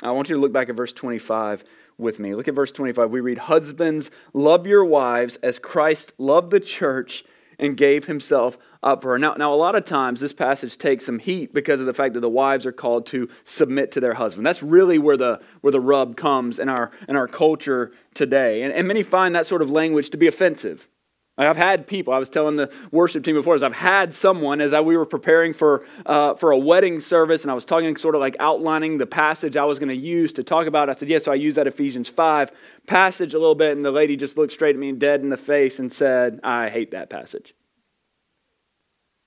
I 0.02 0.11
want 0.12 0.28
you 0.28 0.37
to 0.37 0.40
look 0.40 0.52
back 0.52 0.68
at 0.68 0.76
verse 0.76 0.92
25 0.92 1.64
with 1.99 2.19
me. 2.19 2.35
Look 2.35 2.49
at 2.49 2.55
verse 2.55 2.73
25. 2.73 3.11
We 3.11 3.21
read, 3.21 3.39
Husbands, 3.39 4.11
love 4.33 4.67
your 4.67 4.85
wives 4.85 5.37
as 5.37 5.59
Christ 5.59 6.13
loved 6.19 6.51
the 6.51 6.61
church 6.61 7.25
and 7.59 7.77
gave 7.77 8.07
himself 8.07 8.59
up 8.83 9.03
for 9.03 9.13
her. 9.13 9.19
Now, 9.19 9.35
now, 9.35 9.53
a 9.53 9.57
lot 9.57 9.75
of 9.75 9.85
times 9.85 10.21
this 10.21 10.33
passage 10.33 10.77
takes 10.77 11.07
some 11.07 11.19
heat 11.19 11.55
because 11.55 11.81
of 11.81 11.87
the 11.87 11.95
fact 11.95 12.15
that 12.15 12.21
the 12.21 12.29
wives 12.29 12.67
are 12.67 12.73
called 12.73 13.07
to 13.07 13.29
submit 13.45 13.93
to 13.93 14.01
their 14.01 14.15
husband. 14.15 14.47
That's 14.47 14.63
really 14.63 14.99
where 14.99 15.17
the, 15.17 15.41
where 15.61 15.71
the 15.71 15.81
rub 15.81 16.17
comes 16.17 16.59
in 16.59 16.69
our, 16.69 16.91
in 17.09 17.17
our 17.17 17.29
culture 17.29 17.93
today. 18.13 18.63
And, 18.63 18.73
and 18.73 18.89
many 18.89 19.03
find 19.03 19.35
that 19.35 19.47
sort 19.47 19.63
of 19.63 19.71
language 19.71 20.11
to 20.11 20.17
be 20.17 20.27
offensive. 20.27 20.89
I've 21.37 21.57
had 21.57 21.88
people, 21.88 22.14
I 22.14 22.19
was 22.19 22.29
telling 22.29 22.55
the 22.55 22.71
worship 22.93 23.25
team 23.25 23.35
before, 23.35 23.62
I've 23.64 23.73
had 23.73 24.14
someone 24.14 24.61
as 24.61 24.73
I, 24.73 24.81
we 24.81 24.97
were 24.97 25.07
preparing 25.07 25.53
for, 25.53 25.85
uh, 26.07 26.35
for 26.35 26.53
a 26.53 26.59
wedding 26.59 27.00
service, 27.00 27.43
and 27.43 27.50
I 27.50 27.55
was 27.55 27.64
talking, 27.64 27.97
sort 27.97 28.14
of 28.14 28.21
like 28.21 28.37
outlining 28.38 28.99
the 28.99 29.07
passage 29.07 29.57
I 29.57 29.64
was 29.64 29.81
going 29.81 29.88
to 29.88 29.97
use 29.97 30.33
to 30.35 30.45
talk 30.45 30.69
about. 30.69 30.88
I 30.88 30.93
said, 30.93 31.09
Yes, 31.09 31.23
yeah, 31.23 31.25
so 31.25 31.33
I 31.33 31.37
use 31.37 31.57
that 31.57 31.67
Ephesians 31.67 32.09
5 32.09 32.53
passage 32.87 33.35
a 33.35 33.38
little 33.38 33.57
bit, 33.57 33.76
and 33.76 33.85
the 33.85 33.91
lady 33.91 34.17
just 34.17 34.37
looked 34.37 34.53
straight 34.53 34.76
at 34.76 34.81
me 34.81 34.93
dead 34.93 35.23
in 35.23 35.29
the 35.29 35.37
face 35.37 35.81
and 35.81 35.93
said, 35.93 36.38
I 36.45 36.69
hate 36.69 36.93
that 36.93 37.11
passage. 37.11 37.53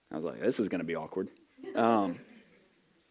I 0.09 0.15
was 0.15 0.23
like, 0.23 0.39
This 0.39 0.61
is 0.61 0.69
going 0.69 0.79
to 0.79 0.85
be 0.85 0.95
awkward. 0.95 1.29
Um, 1.75 2.19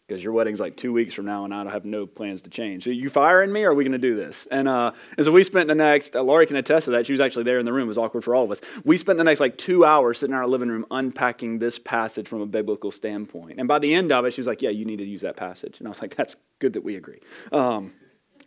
because 0.06 0.22
your 0.22 0.32
wedding's 0.32 0.60
like 0.60 0.76
two 0.76 0.92
weeks 0.92 1.14
from 1.14 1.26
now 1.26 1.44
and 1.44 1.52
I 1.52 1.64
don't 1.64 1.72
have 1.72 1.84
no 1.84 2.06
plans 2.06 2.42
to 2.42 2.50
change. 2.50 2.84
So 2.84 2.90
you 2.90 3.10
firing 3.10 3.52
me 3.52 3.64
or 3.64 3.70
are 3.70 3.74
we 3.74 3.82
going 3.82 3.92
to 3.92 3.98
do 3.98 4.14
this? 4.14 4.46
And, 4.50 4.68
uh, 4.68 4.92
and 5.16 5.24
so 5.26 5.32
we 5.32 5.42
spent 5.42 5.66
the 5.66 5.74
next, 5.74 6.14
uh, 6.14 6.22
Laurie 6.22 6.46
can 6.46 6.56
attest 6.56 6.84
to 6.84 6.92
that. 6.92 7.06
She 7.06 7.12
was 7.12 7.18
actually 7.18 7.42
there 7.42 7.58
in 7.58 7.64
the 7.64 7.72
room. 7.72 7.84
It 7.84 7.88
was 7.88 7.98
awkward 7.98 8.22
for 8.22 8.34
all 8.34 8.44
of 8.44 8.52
us. 8.52 8.60
We 8.84 8.98
spent 8.98 9.18
the 9.18 9.24
next 9.24 9.40
like 9.40 9.58
two 9.58 9.84
hours 9.84 10.18
sitting 10.20 10.32
in 10.32 10.38
our 10.38 10.46
living 10.46 10.68
room 10.68 10.86
unpacking 10.92 11.58
this 11.58 11.80
passage 11.80 12.28
from 12.28 12.40
a 12.40 12.46
biblical 12.46 12.92
standpoint. 12.92 13.58
And 13.58 13.66
by 13.66 13.80
the 13.80 13.94
end 13.94 14.12
of 14.12 14.24
it, 14.24 14.32
she 14.32 14.40
was 14.40 14.46
like, 14.46 14.62
yeah, 14.62 14.70
you 14.70 14.84
need 14.84 14.98
to 14.98 15.04
use 15.04 15.22
that 15.22 15.36
passage. 15.36 15.80
And 15.80 15.88
I 15.88 15.90
was 15.90 16.00
like, 16.00 16.14
that's 16.14 16.36
good 16.60 16.74
that 16.74 16.84
we 16.84 16.94
agree. 16.94 17.20
Because 17.50 17.78
um, 17.78 17.92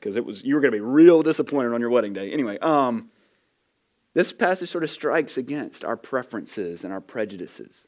it 0.01 0.23
was, 0.23 0.43
you 0.43 0.55
were 0.55 0.61
going 0.61 0.71
to 0.71 0.77
be 0.77 0.81
real 0.81 1.23
disappointed 1.23 1.73
on 1.73 1.81
your 1.81 1.89
wedding 1.89 2.13
day. 2.13 2.31
Anyway, 2.31 2.57
um, 2.59 3.09
this 4.13 4.31
passage 4.31 4.69
sort 4.69 4.85
of 4.85 4.89
strikes 4.89 5.37
against 5.37 5.83
our 5.83 5.97
preferences 5.97 6.85
and 6.85 6.93
our 6.93 7.01
prejudices. 7.01 7.85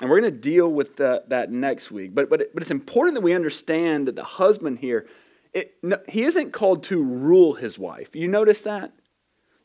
And 0.00 0.08
we're 0.08 0.20
going 0.20 0.32
to 0.32 0.38
deal 0.38 0.68
with 0.68 0.96
the, 0.96 1.22
that 1.28 1.50
next 1.50 1.90
week. 1.90 2.14
But, 2.14 2.30
but, 2.30 2.40
it, 2.40 2.54
but 2.54 2.62
it's 2.62 2.70
important 2.70 3.14
that 3.14 3.20
we 3.20 3.34
understand 3.34 4.08
that 4.08 4.16
the 4.16 4.24
husband 4.24 4.78
here, 4.78 5.06
it, 5.52 5.74
no, 5.82 5.98
he 6.08 6.24
isn't 6.24 6.52
called 6.52 6.84
to 6.84 7.02
rule 7.02 7.54
his 7.54 7.78
wife. 7.78 8.14
You 8.14 8.28
notice 8.28 8.62
that? 8.62 8.92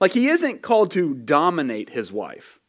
Like, 0.02 0.12
he 0.12 0.28
isn't 0.28 0.62
called 0.62 0.92
to 0.92 1.14
dominate 1.14 1.92
his 1.92 2.12
wife. 2.12 2.60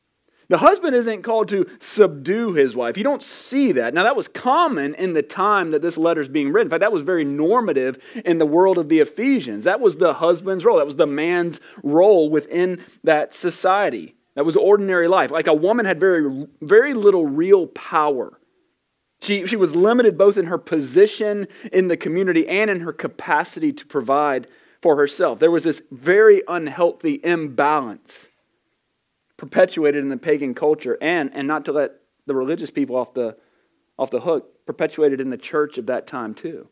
The 0.48 0.58
husband 0.58 0.94
isn't 0.94 1.22
called 1.22 1.48
to 1.48 1.66
subdue 1.80 2.52
his 2.52 2.76
wife. 2.76 2.96
You 2.96 3.02
don't 3.02 3.22
see 3.22 3.72
that. 3.72 3.92
Now, 3.94 4.04
that 4.04 4.14
was 4.14 4.28
common 4.28 4.94
in 4.94 5.12
the 5.14 5.22
time 5.22 5.72
that 5.72 5.82
this 5.82 5.98
letter 5.98 6.20
is 6.20 6.28
being 6.28 6.52
written. 6.52 6.68
In 6.68 6.70
fact, 6.70 6.82
that 6.82 6.92
was 6.92 7.02
very 7.02 7.24
normative 7.24 7.98
in 8.24 8.38
the 8.38 8.46
world 8.46 8.78
of 8.78 8.88
the 8.88 9.00
Ephesians. 9.00 9.64
That 9.64 9.80
was 9.80 9.96
the 9.96 10.14
husband's 10.14 10.64
role, 10.64 10.76
that 10.76 10.86
was 10.86 10.96
the 10.96 11.06
man's 11.06 11.60
role 11.82 12.30
within 12.30 12.84
that 13.02 13.34
society. 13.34 14.14
That 14.36 14.44
was 14.44 14.54
ordinary 14.54 15.08
life. 15.08 15.30
Like 15.30 15.46
a 15.46 15.54
woman 15.54 15.86
had 15.86 15.98
very, 15.98 16.46
very 16.60 16.94
little 16.94 17.26
real 17.26 17.66
power. 17.66 18.38
She, 19.22 19.46
she 19.46 19.56
was 19.56 19.74
limited 19.74 20.18
both 20.18 20.36
in 20.36 20.46
her 20.46 20.58
position 20.58 21.48
in 21.72 21.88
the 21.88 21.96
community 21.96 22.46
and 22.46 22.70
in 22.70 22.80
her 22.80 22.92
capacity 22.92 23.72
to 23.72 23.86
provide 23.86 24.46
for 24.82 24.96
herself. 24.96 25.38
There 25.38 25.50
was 25.50 25.64
this 25.64 25.82
very 25.90 26.42
unhealthy 26.46 27.18
imbalance 27.24 28.28
perpetuated 29.38 30.02
in 30.02 30.10
the 30.10 30.18
pagan 30.18 30.54
culture 30.54 30.98
and, 31.00 31.30
and 31.32 31.48
not 31.48 31.64
to 31.64 31.72
let 31.72 31.92
the 32.26 32.34
religious 32.34 32.70
people 32.70 32.94
off 32.94 33.14
the, 33.14 33.36
off 33.98 34.10
the 34.10 34.20
hook, 34.20 34.66
perpetuated 34.66 35.20
in 35.20 35.30
the 35.30 35.38
church 35.38 35.78
of 35.78 35.86
that 35.86 36.06
time 36.06 36.34
too. 36.34 36.68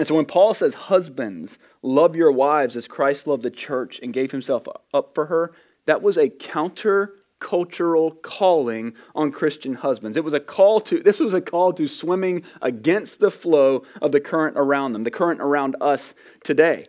And 0.00 0.06
so 0.06 0.14
when 0.14 0.24
Paul 0.24 0.54
says, 0.54 0.72
Husbands, 0.72 1.58
love 1.82 2.16
your 2.16 2.32
wives 2.32 2.74
as 2.74 2.88
Christ 2.88 3.26
loved 3.26 3.42
the 3.42 3.50
church 3.50 4.00
and 4.02 4.14
gave 4.14 4.30
himself 4.30 4.66
up 4.94 5.14
for 5.14 5.26
her, 5.26 5.52
that 5.84 6.00
was 6.00 6.16
a 6.16 6.30
counter 6.30 7.16
cultural 7.38 8.12
calling 8.12 8.94
on 9.14 9.30
Christian 9.30 9.74
husbands. 9.74 10.16
It 10.16 10.24
was 10.24 10.32
a 10.32 10.40
call 10.40 10.80
to 10.80 11.02
this 11.02 11.20
was 11.20 11.34
a 11.34 11.40
call 11.42 11.74
to 11.74 11.86
swimming 11.86 12.44
against 12.62 13.20
the 13.20 13.30
flow 13.30 13.82
of 14.00 14.10
the 14.10 14.20
current 14.20 14.56
around 14.56 14.94
them, 14.94 15.04
the 15.04 15.10
current 15.10 15.42
around 15.42 15.76
us 15.82 16.14
today. 16.44 16.88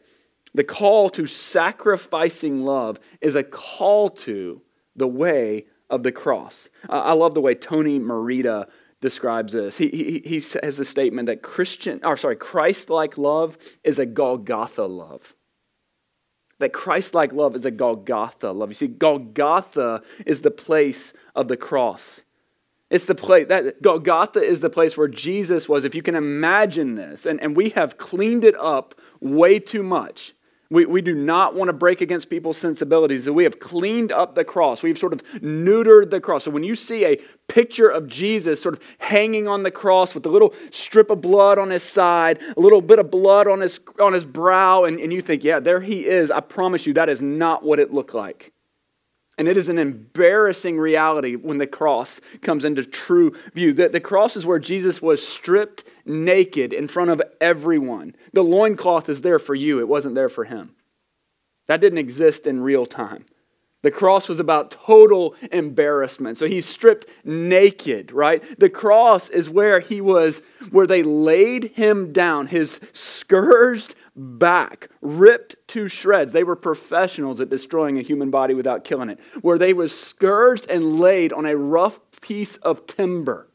The 0.53 0.63
call 0.63 1.09
to 1.09 1.25
sacrificing 1.25 2.63
love 2.63 2.97
is 3.19 3.35
a 3.35 3.43
call 3.43 4.09
to 4.09 4.61
the 4.95 5.07
way 5.09 5.65
of 5.89 6.03
the 6.03 6.13
cross. 6.13 6.69
I 6.87 7.11
love 7.11 7.33
the 7.33 7.41
way 7.41 7.55
Tony 7.55 7.99
Merida 7.99 8.69
describes 9.01 9.53
this. 9.53 9.77
He, 9.77 9.89
he, 9.89 10.21
he 10.23 10.35
has 10.63 10.77
the 10.77 10.85
statement 10.85 11.25
that 11.25 11.41
Christian, 11.41 11.99
or 12.03 12.15
sorry, 12.15 12.35
Christ-like 12.35 13.17
love 13.17 13.57
is 13.83 13.99
a 13.99 14.05
Golgotha 14.05 14.85
love. 14.85 15.35
That 16.59 16.71
Christ-like 16.71 17.33
love 17.33 17.55
is 17.55 17.65
a 17.65 17.71
Golgotha 17.71 18.51
love. 18.51 18.69
You 18.69 18.75
see, 18.75 18.87
Golgotha 18.87 20.03
is 20.25 20.41
the 20.41 20.51
place 20.51 21.13
of 21.35 21.47
the 21.47 21.57
cross. 21.57 22.21
It's 22.91 23.05
the 23.05 23.15
place 23.15 23.47
that 23.47 23.81
Golgotha 23.81 24.43
is 24.43 24.59
the 24.59 24.69
place 24.69 24.95
where 24.95 25.07
Jesus 25.07 25.67
was. 25.67 25.85
If 25.85 25.95
you 25.95 26.03
can 26.03 26.15
imagine 26.15 26.95
this, 26.95 27.25
and, 27.25 27.41
and 27.41 27.55
we 27.55 27.69
have 27.69 27.97
cleaned 27.97 28.43
it 28.43 28.55
up 28.55 28.93
way 29.19 29.59
too 29.59 29.81
much. 29.81 30.33
We, 30.71 30.85
we 30.85 31.01
do 31.01 31.13
not 31.13 31.53
want 31.53 31.67
to 31.67 31.73
break 31.73 31.99
against 31.99 32.29
people's 32.29 32.57
sensibilities. 32.57 33.25
So 33.25 33.33
we 33.33 33.43
have 33.43 33.59
cleaned 33.59 34.13
up 34.13 34.35
the 34.35 34.45
cross. 34.45 34.81
We've 34.81 34.97
sort 34.97 35.11
of 35.11 35.21
neutered 35.41 36.11
the 36.11 36.21
cross. 36.21 36.45
So 36.45 36.51
when 36.51 36.63
you 36.63 36.75
see 36.75 37.05
a 37.05 37.17
picture 37.49 37.89
of 37.89 38.07
Jesus 38.07 38.61
sort 38.61 38.75
of 38.75 38.81
hanging 38.97 39.49
on 39.49 39.63
the 39.63 39.71
cross 39.71 40.15
with 40.15 40.25
a 40.25 40.29
little 40.29 40.53
strip 40.71 41.09
of 41.09 41.19
blood 41.19 41.59
on 41.59 41.71
his 41.71 41.83
side, 41.83 42.39
a 42.55 42.59
little 42.59 42.81
bit 42.81 42.99
of 42.99 43.11
blood 43.11 43.47
on 43.47 43.59
his, 43.59 43.81
on 43.99 44.13
his 44.13 44.23
brow, 44.23 44.85
and, 44.85 44.97
and 44.97 45.11
you 45.11 45.21
think, 45.21 45.43
yeah, 45.43 45.59
there 45.59 45.81
he 45.81 46.05
is, 46.05 46.31
I 46.31 46.39
promise 46.39 46.85
you 46.85 46.93
that 46.93 47.09
is 47.09 47.21
not 47.21 47.63
what 47.63 47.77
it 47.77 47.93
looked 47.93 48.13
like. 48.13 48.53
And 49.37 49.47
it 49.47 49.57
is 49.57 49.69
an 49.69 49.79
embarrassing 49.79 50.77
reality 50.77 51.35
when 51.35 51.57
the 51.57 51.67
cross 51.67 52.21
comes 52.41 52.65
into 52.65 52.83
true 52.83 53.33
view. 53.53 53.73
The, 53.73 53.89
the 53.89 53.99
cross 53.99 54.35
is 54.35 54.45
where 54.45 54.59
Jesus 54.59 55.01
was 55.01 55.25
stripped 55.25 55.83
naked 56.05 56.73
in 56.73 56.87
front 56.87 57.09
of 57.09 57.21
everyone. 57.39 58.15
The 58.33 58.43
loincloth 58.43 59.09
is 59.09 59.21
there 59.21 59.39
for 59.39 59.55
you, 59.55 59.79
it 59.79 59.87
wasn't 59.87 60.15
there 60.15 60.29
for 60.29 60.43
him. 60.43 60.75
That 61.67 61.81
didn't 61.81 61.99
exist 61.99 62.45
in 62.45 62.61
real 62.61 62.85
time. 62.85 63.25
The 63.81 63.91
cross 63.91 64.29
was 64.29 64.39
about 64.39 64.71
total 64.71 65.35
embarrassment. 65.51 66.37
So 66.37 66.45
he's 66.45 66.67
stripped 66.67 67.07
naked, 67.23 68.11
right? 68.11 68.43
The 68.59 68.69
cross 68.69 69.29
is 69.29 69.49
where 69.49 69.79
he 69.79 70.01
was, 70.01 70.41
where 70.69 70.85
they 70.85 71.01
laid 71.01 71.71
him 71.75 72.13
down, 72.13 72.47
his 72.47 72.79
scourged 72.93 73.95
back, 74.15 74.89
ripped 75.01 75.55
to 75.69 75.87
shreds. 75.87 76.33
They 76.33 76.43
were 76.43 76.55
professionals 76.55 77.39
at 77.41 77.49
destroying 77.49 77.97
a 77.97 78.03
human 78.03 78.29
body 78.29 78.53
without 78.53 78.83
killing 78.83 79.09
it, 79.09 79.19
where 79.41 79.57
they 79.57 79.73
was 79.73 79.97
scourged 79.97 80.69
and 80.69 80.99
laid 80.99 81.33
on 81.33 81.45
a 81.45 81.55
rough 81.55 81.99
piece 82.21 82.57
of 82.57 82.87
timber. 82.87 83.47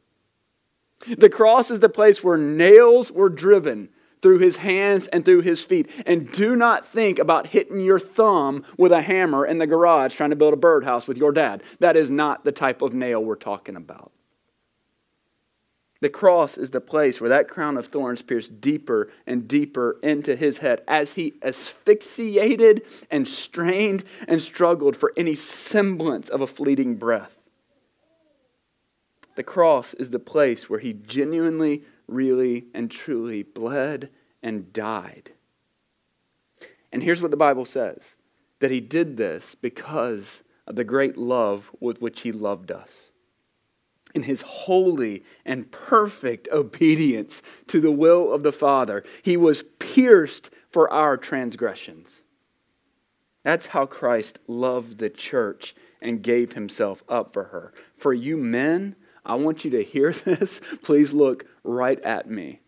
The 1.07 1.29
cross 1.29 1.71
is 1.71 1.81
the 1.81 1.89
place 1.89 2.25
where 2.25 2.39
nails 2.39 3.13
were 3.13 3.29
driven 3.29 3.91
through 4.23 4.39
his 4.39 4.57
hands 4.57 5.09
and 5.09 5.25
through 5.25 5.43
his 5.43 5.63
feet. 5.63 5.89
And 6.07 6.33
do 6.33 6.57
not 6.57 6.87
think 6.87 7.19
about 7.19 7.49
hitting 7.49 7.81
your 7.81 8.01
thumb 8.01 8.65
with 8.79 8.93
a 8.93 9.03
hammer 9.03 9.45
in 9.47 9.59
the 9.59 9.67
garage 9.67 10.15
trying 10.15 10.31
to 10.31 10.37
build 10.37 10.55
a 10.55 10.57
birdhouse 10.57 11.07
with 11.07 11.19
your 11.19 11.33
dad. 11.33 11.63
That 11.81 11.97
is 11.97 12.11
not 12.11 12.45
the 12.45 12.53
type 12.53 12.83
of 12.83 12.95
nail 12.95 13.23
we're 13.23 13.37
talking 13.37 13.77
about. 13.77 14.11
The 16.01 16.11
cross 16.11 16.59
is 16.59 16.71
the 16.71 16.81
place 16.81 17.21
where 17.21 17.31
that 17.31 17.49
crown 17.49 17.77
of 17.77 17.87
thorns 17.87 18.21
pierced 18.21 18.61
deeper 18.61 19.11
and 19.27 19.49
deeper 19.49 19.99
into 20.03 20.37
his 20.37 20.59
head 20.59 20.83
as 20.87 21.15
he 21.15 21.35
asphyxiated 21.43 22.83
and 23.11 23.27
strained 23.27 24.05
and 24.29 24.43
struggled 24.43 24.97
for 24.97 25.13
any 25.17 25.35
semblance 25.35 26.29
of 26.29 26.43
a 26.43 26.47
fleeting 26.47 26.97
breath. 26.97 27.37
The 29.37 29.43
cross 29.43 29.95
is 29.95 30.11
the 30.11 30.19
place 30.19 30.69
where 30.69 30.81
he 30.81 30.93
genuinely, 30.93 31.85
really, 32.07 32.67
and 32.75 32.91
truly 32.91 33.43
bled 33.43 34.11
and 34.43 34.73
died. 34.73 35.33
And 36.93 37.03
here's 37.03 37.23
what 37.23 37.31
the 37.31 37.37
Bible 37.37 37.65
says 37.65 38.01
that 38.61 38.71
he 38.71 38.81
did 38.81 39.17
this 39.17 39.55
because 39.55 40.43
of 40.67 40.77
the 40.77 40.85
great 40.85 41.17
love 41.17 41.71
with 41.81 42.01
which 42.01 42.23
he 42.23 42.33
loved 42.33 42.71
us 42.71 43.06
in 44.17 44.23
his 44.23 44.41
holy 44.41 45.23
and 45.45 45.71
perfect 45.71 46.49
obedience 46.51 47.43
to 47.67 47.81
the 47.81 47.91
will 47.91 48.33
of 48.33 48.43
the 48.43 48.51
Father. 48.51 49.05
He 49.23 49.37
was 49.37 49.63
pierced 49.79 50.49
for 50.71 50.91
our 50.91 51.19
transgressions. 51.19 52.23
That's 53.45 53.67
how 53.67 53.85
Christ 53.85 54.39
loved 54.49 54.99
the 54.99 55.11
church 55.11 55.77
and 56.01 56.23
gave 56.23 56.55
himself 56.55 57.05
up 57.11 57.35
for 57.35 57.45
her. 57.45 57.75
For 57.99 58.15
you 58.15 58.39
men, 58.39 58.97
I 59.25 59.35
want 59.35 59.67
you 59.67 59.71
to 59.73 59.85
hear 59.85 60.13
this. 60.25 60.63
Please 60.83 61.13
look 61.13 61.45
right 61.63 62.03
at 62.03 62.29
me. 62.31 62.61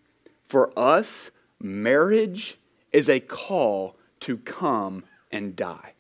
For 0.49 0.79
us, 0.79 1.31
marriage 1.59 2.59
is 2.93 3.09
a 3.09 3.21
call 3.21 3.97
to 4.21 4.37
come 4.37 5.05
and 5.33 5.57
die. 5.57 5.95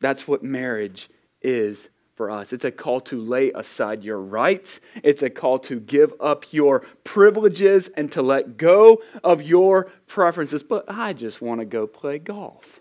That's 0.00 0.26
what 0.26 0.42
marriage 0.42 1.08
is 1.40 1.88
for 2.18 2.30
us. 2.30 2.52
It's 2.52 2.64
a 2.64 2.72
call 2.72 3.00
to 3.02 3.18
lay 3.18 3.52
aside 3.52 4.02
your 4.02 4.18
rights. 4.18 4.80
It's 5.04 5.22
a 5.22 5.30
call 5.30 5.60
to 5.60 5.78
give 5.78 6.12
up 6.20 6.52
your 6.52 6.80
privileges 7.04 7.88
and 7.96 8.10
to 8.12 8.20
let 8.20 8.56
go 8.58 9.00
of 9.22 9.40
your 9.40 9.84
preferences. 10.08 10.64
But 10.64 10.84
I 10.88 11.12
just 11.12 11.40
want 11.40 11.60
to 11.60 11.64
go 11.64 11.86
play 11.86 12.18
golf. 12.18 12.80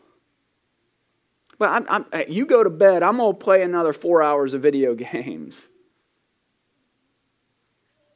But 1.60 1.70
I'm, 1.70 1.86
I'm, 2.12 2.24
you 2.28 2.48
go 2.48 2.64
to 2.64 2.70
bed, 2.70 3.04
I'm 3.04 3.18
going 3.18 3.34
to 3.34 3.40
play 3.40 3.62
another 3.62 3.94
four 3.94 4.24
hours 4.24 4.56
of 4.56 4.62
video 4.62 4.96
games. 5.14 5.68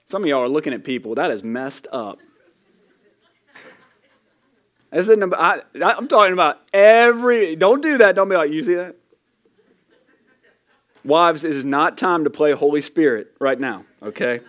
Some 0.08 0.24
of 0.24 0.28
y'all 0.28 0.42
are 0.42 0.50
looking 0.50 0.74
at 0.74 0.84
people, 0.84 1.16
that 1.16 1.30
is 1.30 1.44
messed 1.44 1.88
up. 1.92 2.20
Isn't, 4.92 5.34
I, 5.36 5.62
I'm 5.82 6.08
talking 6.08 6.34
about 6.34 6.60
every, 6.74 7.56
don't 7.56 7.82
do 7.82 8.00
that. 8.00 8.16
Don't 8.16 8.28
be 8.28 8.36
like, 8.36 8.52
you 8.52 8.64
see 8.64 8.74
that? 8.74 8.96
Wives, 11.04 11.44
it 11.44 11.56
is 11.56 11.66
not 11.66 11.98
time 11.98 12.24
to 12.24 12.30
play 12.30 12.52
Holy 12.52 12.82
Spirit 12.82 13.34
right 13.40 13.60
now, 13.60 13.86
okay? 14.04 14.42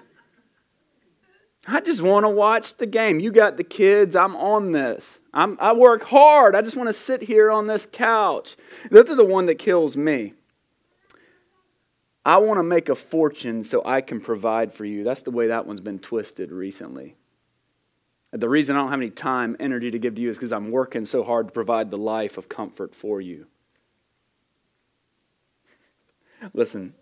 I 1.66 1.80
just 1.80 2.02
want 2.02 2.24
to 2.24 2.30
watch 2.30 2.76
the 2.76 2.86
game. 2.86 3.20
You 3.20 3.30
got 3.30 3.56
the 3.56 3.64
kids. 3.64 4.16
I'm 4.16 4.34
on 4.36 4.72
this. 4.72 5.20
I'm, 5.32 5.56
I 5.60 5.72
work 5.72 6.02
hard. 6.04 6.56
I 6.56 6.62
just 6.62 6.76
want 6.76 6.88
to 6.88 6.92
sit 6.92 7.22
here 7.22 7.50
on 7.50 7.66
this 7.68 7.86
couch. 7.90 8.56
This 8.90 9.08
is 9.08 9.16
the 9.16 9.24
one 9.24 9.46
that 9.46 9.56
kills 9.56 9.96
me. 9.96 10.34
I 12.24 12.36
want 12.38 12.58
to 12.58 12.64
make 12.64 12.88
a 12.88 12.94
fortune 12.94 13.64
so 13.64 13.82
I 13.84 14.00
can 14.00 14.20
provide 14.20 14.72
for 14.72 14.84
you. 14.84 15.04
That's 15.04 15.22
the 15.22 15.30
way 15.30 15.48
that 15.48 15.66
one's 15.66 15.80
been 15.80 15.98
twisted 15.98 16.52
recently. 16.52 17.16
The 18.32 18.48
reason 18.48 18.76
I 18.76 18.80
don't 18.80 18.90
have 18.90 19.00
any 19.00 19.10
time, 19.10 19.56
energy 19.60 19.90
to 19.90 19.98
give 19.98 20.14
to 20.14 20.20
you 20.20 20.30
is 20.30 20.36
because 20.38 20.52
I'm 20.52 20.70
working 20.70 21.04
so 21.06 21.22
hard 21.22 21.48
to 21.48 21.52
provide 21.52 21.90
the 21.90 21.98
life 21.98 22.38
of 22.38 22.48
comfort 22.48 22.94
for 22.94 23.20
you. 23.20 23.46
Listen, 26.52 26.94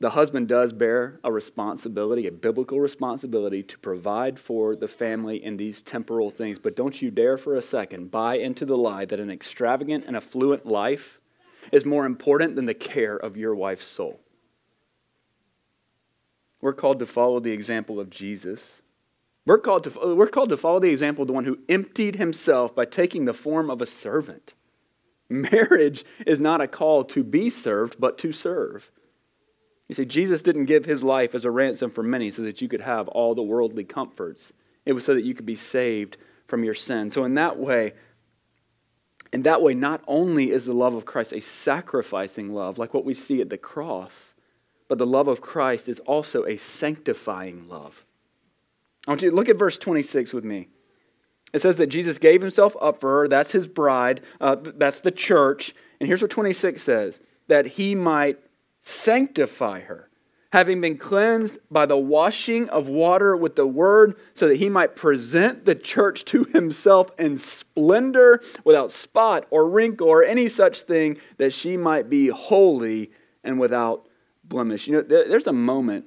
the 0.00 0.10
husband 0.10 0.48
does 0.48 0.72
bear 0.72 1.20
a 1.24 1.32
responsibility, 1.32 2.26
a 2.26 2.32
biblical 2.32 2.80
responsibility, 2.80 3.62
to 3.62 3.78
provide 3.78 4.38
for 4.38 4.76
the 4.76 4.88
family 4.88 5.42
in 5.42 5.56
these 5.56 5.82
temporal 5.82 6.30
things. 6.30 6.58
But 6.58 6.76
don't 6.76 7.00
you 7.00 7.10
dare 7.10 7.38
for 7.38 7.54
a 7.54 7.62
second 7.62 8.10
buy 8.10 8.36
into 8.36 8.66
the 8.66 8.76
lie 8.76 9.04
that 9.06 9.20
an 9.20 9.30
extravagant 9.30 10.04
and 10.06 10.16
affluent 10.16 10.66
life 10.66 11.20
is 11.72 11.86
more 11.86 12.04
important 12.04 12.56
than 12.56 12.66
the 12.66 12.74
care 12.74 13.16
of 13.16 13.36
your 13.36 13.54
wife's 13.54 13.86
soul. 13.86 14.20
We're 16.60 16.72
called 16.72 16.98
to 16.98 17.06
follow 17.06 17.40
the 17.40 17.52
example 17.52 18.00
of 18.00 18.10
Jesus. 18.10 18.82
We're 19.46 19.58
called, 19.58 19.84
to, 19.84 20.14
we're 20.14 20.26
called 20.26 20.48
to 20.48 20.56
follow 20.56 20.80
the 20.80 20.90
example 20.90 21.22
of 21.22 21.28
the 21.28 21.34
one 21.34 21.44
who 21.44 21.58
emptied 21.68 22.16
himself 22.16 22.74
by 22.74 22.86
taking 22.86 23.26
the 23.26 23.34
form 23.34 23.70
of 23.70 23.82
a 23.82 23.86
servant. 23.86 24.54
Marriage 25.42 26.04
is 26.26 26.40
not 26.40 26.60
a 26.60 26.68
call 26.68 27.04
to 27.04 27.22
be 27.22 27.50
served, 27.50 27.96
but 27.98 28.18
to 28.18 28.32
serve. 28.32 28.90
You 29.88 29.94
see, 29.94 30.04
Jesus 30.04 30.42
didn't 30.42 30.64
give 30.64 30.84
his 30.84 31.02
life 31.02 31.34
as 31.34 31.44
a 31.44 31.50
ransom 31.50 31.90
for 31.90 32.02
many 32.02 32.30
so 32.30 32.42
that 32.42 32.62
you 32.62 32.68
could 32.68 32.80
have 32.80 33.08
all 33.08 33.34
the 33.34 33.42
worldly 33.42 33.84
comforts. 33.84 34.52
It 34.86 34.92
was 34.92 35.04
so 35.04 35.14
that 35.14 35.24
you 35.24 35.34
could 35.34 35.46
be 35.46 35.56
saved 35.56 36.16
from 36.46 36.64
your 36.64 36.74
sin. 36.74 37.10
So, 37.10 37.24
in 37.24 37.34
that 37.34 37.58
way, 37.58 37.92
in 39.32 39.42
that 39.42 39.62
way, 39.62 39.74
not 39.74 40.02
only 40.06 40.50
is 40.50 40.64
the 40.64 40.72
love 40.72 40.94
of 40.94 41.04
Christ 41.04 41.32
a 41.32 41.40
sacrificing 41.40 42.52
love, 42.52 42.78
like 42.78 42.94
what 42.94 43.04
we 43.04 43.14
see 43.14 43.40
at 43.40 43.50
the 43.50 43.58
cross, 43.58 44.34
but 44.88 44.98
the 44.98 45.06
love 45.06 45.28
of 45.28 45.40
Christ 45.40 45.88
is 45.88 46.00
also 46.00 46.44
a 46.44 46.56
sanctifying 46.56 47.68
love. 47.68 48.04
I 49.06 49.10
want 49.10 49.22
you 49.22 49.30
to 49.30 49.36
look 49.36 49.48
at 49.48 49.58
verse 49.58 49.76
26 49.76 50.32
with 50.32 50.44
me. 50.44 50.68
It 51.54 51.62
says 51.62 51.76
that 51.76 51.86
Jesus 51.86 52.18
gave 52.18 52.42
himself 52.42 52.76
up 52.80 53.00
for 53.00 53.20
her. 53.20 53.28
That's 53.28 53.52
his 53.52 53.68
bride. 53.68 54.20
Uh, 54.40 54.56
that's 54.60 55.00
the 55.00 55.12
church. 55.12 55.72
And 56.00 56.08
here's 56.08 56.20
what 56.20 56.32
26 56.32 56.82
says 56.82 57.20
that 57.46 57.66
he 57.66 57.94
might 57.94 58.40
sanctify 58.82 59.80
her, 59.82 60.10
having 60.52 60.80
been 60.80 60.98
cleansed 60.98 61.58
by 61.70 61.86
the 61.86 61.96
washing 61.96 62.68
of 62.70 62.88
water 62.88 63.36
with 63.36 63.54
the 63.54 63.66
word, 63.66 64.16
so 64.34 64.48
that 64.48 64.56
he 64.56 64.68
might 64.68 64.96
present 64.96 65.64
the 65.64 65.76
church 65.76 66.24
to 66.24 66.42
himself 66.52 67.10
in 67.20 67.38
splendor, 67.38 68.42
without 68.64 68.90
spot 68.90 69.46
or 69.50 69.68
wrinkle 69.68 70.08
or 70.08 70.24
any 70.24 70.48
such 70.48 70.82
thing, 70.82 71.18
that 71.36 71.52
she 71.52 71.76
might 71.76 72.10
be 72.10 72.28
holy 72.28 73.12
and 73.44 73.60
without 73.60 74.08
blemish. 74.42 74.88
You 74.88 74.94
know, 74.94 75.02
there's 75.02 75.46
a 75.46 75.52
moment. 75.52 76.06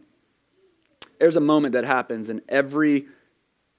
There's 1.22 1.38
a 1.38 1.42
moment 1.42 1.72
that 1.72 1.86
happens 1.86 2.30
in 2.30 2.42
every 2.50 3.06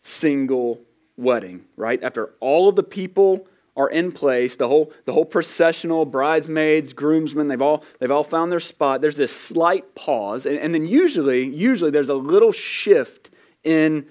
single 0.00 0.80
wedding, 1.18 1.64
right? 1.76 2.02
After 2.02 2.30
all 2.40 2.68
of 2.68 2.76
the 2.76 2.82
people 2.82 3.46
are 3.76 3.90
in 3.90 4.10
place, 4.10 4.56
the 4.56 4.68
whole, 4.68 4.92
the 5.04 5.12
whole 5.12 5.24
processional, 5.24 6.04
bridesmaids, 6.04 6.92
groomsmen, 6.92 7.48
they've 7.48 7.62
all, 7.62 7.84
they've 7.98 8.10
all 8.10 8.24
found 8.24 8.50
their 8.50 8.60
spot. 8.60 9.00
There's 9.00 9.16
this 9.16 9.34
slight 9.34 9.94
pause, 9.94 10.46
and, 10.46 10.58
and 10.58 10.74
then 10.74 10.86
usually, 10.86 11.46
usually 11.46 11.90
there's 11.90 12.08
a 12.08 12.14
little 12.14 12.52
shift 12.52 13.30
in, 13.62 14.06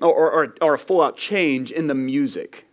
or, 0.00 0.14
or, 0.14 0.54
or 0.60 0.74
a 0.74 0.78
full 0.78 1.02
out 1.02 1.16
change 1.16 1.70
in 1.70 1.86
the 1.86 1.94
music. 1.94 2.66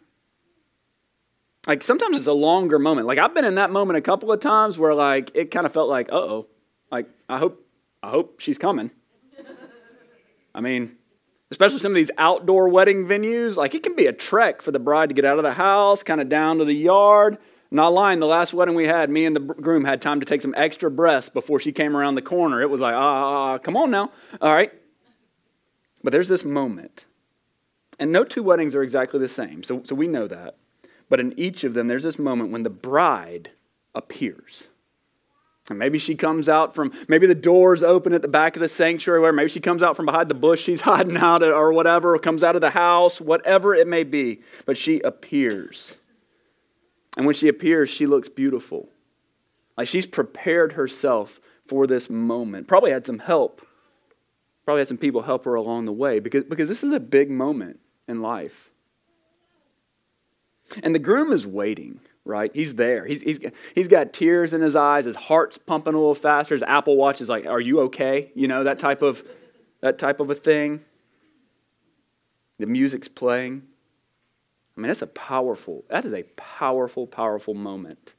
Like 1.67 1.83
sometimes 1.83 2.17
it's 2.17 2.27
a 2.27 2.33
longer 2.33 2.79
moment. 2.79 3.07
Like 3.07 3.19
I've 3.19 3.35
been 3.35 3.45
in 3.45 3.55
that 3.55 3.69
moment 3.69 3.97
a 3.97 4.01
couple 4.01 4.31
of 4.31 4.39
times 4.39 4.77
where 4.77 4.95
like 4.95 5.31
it 5.35 5.51
kind 5.51 5.65
of 5.65 5.73
felt 5.73 5.89
like, 5.89 6.09
uh 6.11 6.15
oh, 6.15 6.47
like 6.91 7.07
I 7.29 7.37
hope, 7.37 7.63
I 8.01 8.09
hope 8.09 8.39
she's 8.39 8.57
coming. 8.57 8.91
I 10.55 10.61
mean, 10.61 10.97
especially 11.51 11.79
some 11.79 11.91
of 11.91 11.97
these 11.97 12.11
outdoor 12.17 12.69
wedding 12.69 13.05
venues, 13.05 13.57
like 13.57 13.75
it 13.75 13.83
can 13.83 13.95
be 13.95 14.07
a 14.07 14.13
trek 14.13 14.61
for 14.61 14.71
the 14.71 14.79
bride 14.79 15.09
to 15.09 15.15
get 15.15 15.25
out 15.25 15.37
of 15.37 15.43
the 15.43 15.53
house, 15.53 16.01
kind 16.01 16.21
of 16.21 16.29
down 16.29 16.57
to 16.57 16.65
the 16.65 16.73
yard. 16.73 17.37
not 17.69 17.93
lying, 17.93 18.19
the 18.19 18.25
last 18.25 18.53
wedding 18.53 18.73
we 18.73 18.87
had, 18.87 19.09
me 19.09 19.25
and 19.25 19.35
the 19.35 19.39
groom 19.39 19.83
had 19.83 20.01
time 20.01 20.19
to 20.21 20.25
take 20.25 20.41
some 20.41 20.53
extra 20.57 20.89
breaths 20.89 21.29
before 21.29 21.59
she 21.59 21.71
came 21.71 21.95
around 21.95 22.15
the 22.15 22.21
corner. 22.21 22.61
It 22.61 22.69
was 22.69 22.81
like, 22.81 22.95
ah, 22.95 23.57
come 23.59 23.77
on 23.77 23.91
now. 23.91 24.11
All 24.41 24.53
right. 24.53 24.71
But 26.03 26.11
there's 26.11 26.29
this 26.29 26.43
moment. 26.43 27.05
And 27.99 28.11
no 28.11 28.23
two 28.23 28.41
weddings 28.41 28.73
are 28.73 28.81
exactly 28.81 29.19
the 29.19 29.29
same, 29.29 29.61
so, 29.61 29.83
so 29.85 29.93
we 29.93 30.07
know 30.07 30.27
that. 30.27 30.55
But 31.07 31.19
in 31.19 31.37
each 31.37 31.63
of 31.63 31.73
them, 31.73 31.87
there's 31.87 32.03
this 32.03 32.17
moment 32.17 32.51
when 32.51 32.63
the 32.63 32.69
bride 32.69 33.51
appears. 33.93 34.67
And 35.71 35.79
maybe 35.79 35.97
she 35.97 36.15
comes 36.15 36.47
out 36.47 36.75
from, 36.75 36.91
maybe 37.07 37.25
the 37.25 37.33
door's 37.33 37.81
open 37.81 38.13
at 38.13 38.21
the 38.21 38.27
back 38.27 38.55
of 38.55 38.61
the 38.61 38.69
sanctuary, 38.69 39.21
where 39.21 39.33
maybe 39.33 39.49
she 39.49 39.59
comes 39.59 39.81
out 39.81 39.95
from 39.95 40.05
behind 40.05 40.29
the 40.29 40.35
bush 40.35 40.61
she's 40.61 40.81
hiding 40.91 41.17
out 41.17 41.41
at, 41.41 41.53
or 41.53 41.73
whatever, 41.73 42.13
or 42.13 42.19
comes 42.19 42.43
out 42.43 42.55
of 42.55 42.61
the 42.61 42.69
house, 42.69 43.19
whatever 43.19 43.73
it 43.73 43.87
may 43.87 44.03
be. 44.03 44.41
But 44.65 44.77
she 44.77 44.99
appears. 44.99 45.95
And 47.17 47.25
when 47.25 47.35
she 47.35 47.47
appears, 47.47 47.89
she 47.89 48.05
looks 48.05 48.29
beautiful. 48.29 48.89
Like 49.77 49.87
she's 49.87 50.05
prepared 50.05 50.73
herself 50.73 51.39
for 51.65 51.87
this 51.87 52.09
moment. 52.09 52.67
Probably 52.67 52.91
had 52.91 53.05
some 53.05 53.19
help. 53.19 53.65
Probably 54.65 54.81
had 54.81 54.87
some 54.87 54.97
people 54.97 55.23
help 55.23 55.45
her 55.45 55.55
along 55.55 55.85
the 55.85 55.93
way 55.93 56.19
because, 56.19 56.43
because 56.43 56.69
this 56.69 56.83
is 56.83 56.93
a 56.93 56.99
big 56.99 57.31
moment 57.31 57.79
in 58.07 58.21
life. 58.21 58.69
And 60.83 60.93
the 60.93 60.99
groom 60.99 61.31
is 61.31 61.47
waiting 61.47 62.01
right? 62.25 62.51
He's 62.53 62.75
there. 62.75 63.05
He's, 63.05 63.21
he's, 63.21 63.39
he's 63.73 63.87
got 63.87 64.13
tears 64.13 64.53
in 64.53 64.61
his 64.61 64.75
eyes. 64.75 65.05
His 65.05 65.15
heart's 65.15 65.57
pumping 65.57 65.93
a 65.93 65.97
little 65.97 66.15
faster. 66.15 66.53
His 66.55 66.63
Apple 66.63 66.95
Watch 66.97 67.21
is 67.21 67.29
like, 67.29 67.45
are 67.45 67.59
you 67.59 67.81
okay? 67.81 68.31
You 68.35 68.47
know, 68.47 68.63
that 68.63 68.79
type 68.79 69.01
of, 69.01 69.23
that 69.81 69.97
type 69.97 70.19
of 70.19 70.29
a 70.29 70.35
thing. 70.35 70.81
the 72.59 72.67
music's 72.67 73.07
playing. 73.07 73.63
I 74.77 74.81
mean, 74.81 74.87
that's 74.87 75.01
a 75.01 75.07
powerful, 75.07 75.83
that 75.89 76.05
is 76.05 76.13
a 76.13 76.23
powerful, 76.37 77.07
powerful 77.07 77.53
moment. 77.53 78.13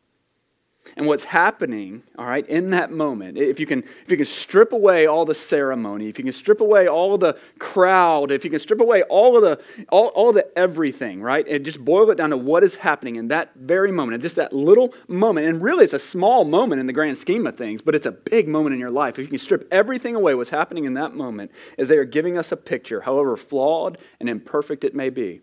And 0.96 1.06
what's 1.06 1.24
happening, 1.24 2.02
all 2.18 2.26
right, 2.26 2.46
in 2.48 2.70
that 2.70 2.90
moment, 2.90 3.38
if 3.38 3.60
you 3.60 3.66
can, 3.66 3.84
if 4.04 4.10
you 4.10 4.16
can 4.16 4.26
strip 4.26 4.72
away 4.72 5.06
all 5.06 5.24
the 5.24 5.34
ceremony, 5.34 6.08
if 6.08 6.18
you 6.18 6.24
can 6.24 6.32
strip 6.32 6.60
away 6.60 6.88
all 6.88 7.16
the 7.16 7.38
crowd, 7.58 8.32
if 8.32 8.44
you 8.44 8.50
can 8.50 8.58
strip 8.58 8.80
away 8.80 9.02
all 9.04 9.36
of 9.36 9.42
the, 9.42 9.86
all, 9.90 10.08
all 10.08 10.32
the 10.32 10.46
everything, 10.58 11.22
right, 11.22 11.46
and 11.46 11.64
just 11.64 11.82
boil 11.82 12.10
it 12.10 12.16
down 12.16 12.30
to 12.30 12.36
what 12.36 12.64
is 12.64 12.76
happening 12.76 13.16
in 13.16 13.28
that 13.28 13.52
very 13.54 13.92
moment, 13.92 14.14
and 14.14 14.22
just 14.22 14.36
that 14.36 14.52
little 14.52 14.92
moment, 15.06 15.46
and 15.46 15.62
really 15.62 15.84
it's 15.84 15.92
a 15.92 15.98
small 15.98 16.44
moment 16.44 16.80
in 16.80 16.86
the 16.86 16.92
grand 16.92 17.16
scheme 17.16 17.46
of 17.46 17.56
things, 17.56 17.80
but 17.80 17.94
it's 17.94 18.06
a 18.06 18.12
big 18.12 18.48
moment 18.48 18.74
in 18.74 18.80
your 18.80 18.90
life. 18.90 19.18
If 19.18 19.24
you 19.24 19.28
can 19.28 19.38
strip 19.38 19.68
everything 19.70 20.14
away, 20.16 20.34
what's 20.34 20.50
happening 20.50 20.84
in 20.84 20.94
that 20.94 21.14
moment 21.14 21.52
is 21.78 21.88
they 21.88 21.96
are 21.96 22.04
giving 22.04 22.36
us 22.36 22.50
a 22.50 22.56
picture, 22.56 23.02
however 23.02 23.36
flawed 23.36 23.98
and 24.18 24.28
imperfect 24.28 24.84
it 24.84 24.94
may 24.94 25.10
be, 25.10 25.40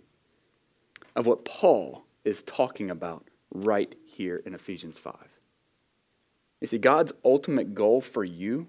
of 1.15 1.25
what 1.25 1.45
Paul 1.45 2.03
is 2.25 2.43
talking 2.43 2.91
about 2.91 3.25
right 3.51 3.95
here 4.19 4.43
in 4.45 4.53
Ephesians 4.53 4.97
5. 4.97 5.15
You 6.59 6.67
see, 6.67 6.77
God's 6.77 7.13
ultimate 7.23 7.73
goal 7.73 8.01
for 8.01 8.25
you, 8.25 8.67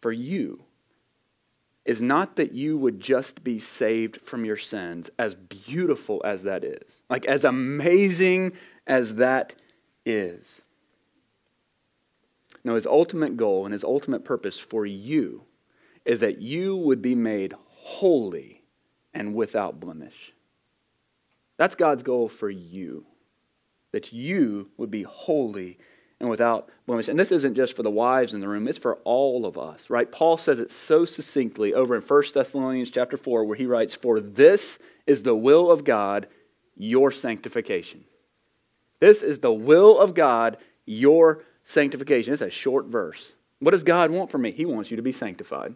for 0.00 0.12
you, 0.12 0.62
is 1.84 2.00
not 2.00 2.36
that 2.36 2.52
you 2.52 2.78
would 2.78 3.00
just 3.00 3.42
be 3.42 3.58
saved 3.58 4.20
from 4.20 4.44
your 4.44 4.56
sins, 4.56 5.10
as 5.18 5.34
beautiful 5.34 6.22
as 6.24 6.44
that 6.44 6.62
is, 6.62 7.02
like 7.10 7.26
as 7.26 7.44
amazing 7.44 8.52
as 8.86 9.16
that 9.16 9.56
is. 10.06 10.62
No, 12.62 12.76
his 12.76 12.86
ultimate 12.86 13.36
goal 13.36 13.64
and 13.64 13.72
his 13.72 13.82
ultimate 13.82 14.24
purpose 14.24 14.56
for 14.56 14.86
you 14.86 15.42
is 16.04 16.20
that 16.20 16.40
you 16.40 16.76
would 16.76 17.02
be 17.02 17.16
made 17.16 17.54
holy 17.66 18.62
and 19.12 19.34
without 19.34 19.80
blemish. 19.80 20.32
That's 21.56 21.74
God's 21.74 22.04
goal 22.04 22.28
for 22.28 22.48
you 22.48 23.04
that 23.92 24.12
you 24.12 24.70
would 24.76 24.90
be 24.90 25.02
holy 25.02 25.78
and 26.18 26.28
without 26.30 26.68
blemish. 26.86 27.08
And 27.08 27.18
this 27.18 27.32
isn't 27.32 27.54
just 27.54 27.74
for 27.74 27.82
the 27.82 27.90
wives 27.90 28.32
in 28.32 28.40
the 28.40 28.48
room, 28.48 28.68
it's 28.68 28.78
for 28.78 28.96
all 29.04 29.44
of 29.44 29.58
us, 29.58 29.90
right? 29.90 30.10
Paul 30.10 30.36
says 30.36 30.58
it 30.58 30.70
so 30.70 31.04
succinctly 31.04 31.74
over 31.74 31.94
in 31.94 32.02
1 32.02 32.22
Thessalonians 32.32 32.90
chapter 32.90 33.16
4 33.16 33.44
where 33.44 33.56
he 33.56 33.66
writes, 33.66 33.94
"For 33.94 34.20
this 34.20 34.78
is 35.06 35.22
the 35.22 35.34
will 35.34 35.70
of 35.70 35.84
God, 35.84 36.28
your 36.76 37.10
sanctification." 37.10 38.04
This 39.00 39.22
is 39.22 39.40
the 39.40 39.52
will 39.52 39.98
of 39.98 40.14
God, 40.14 40.58
your 40.86 41.42
sanctification. 41.64 42.32
It's 42.32 42.42
a 42.42 42.50
short 42.50 42.86
verse. 42.86 43.32
What 43.58 43.72
does 43.72 43.82
God 43.82 44.10
want 44.12 44.30
from 44.30 44.42
me? 44.42 44.52
He 44.52 44.64
wants 44.64 44.90
you 44.90 44.96
to 44.96 45.02
be 45.02 45.12
sanctified. 45.12 45.74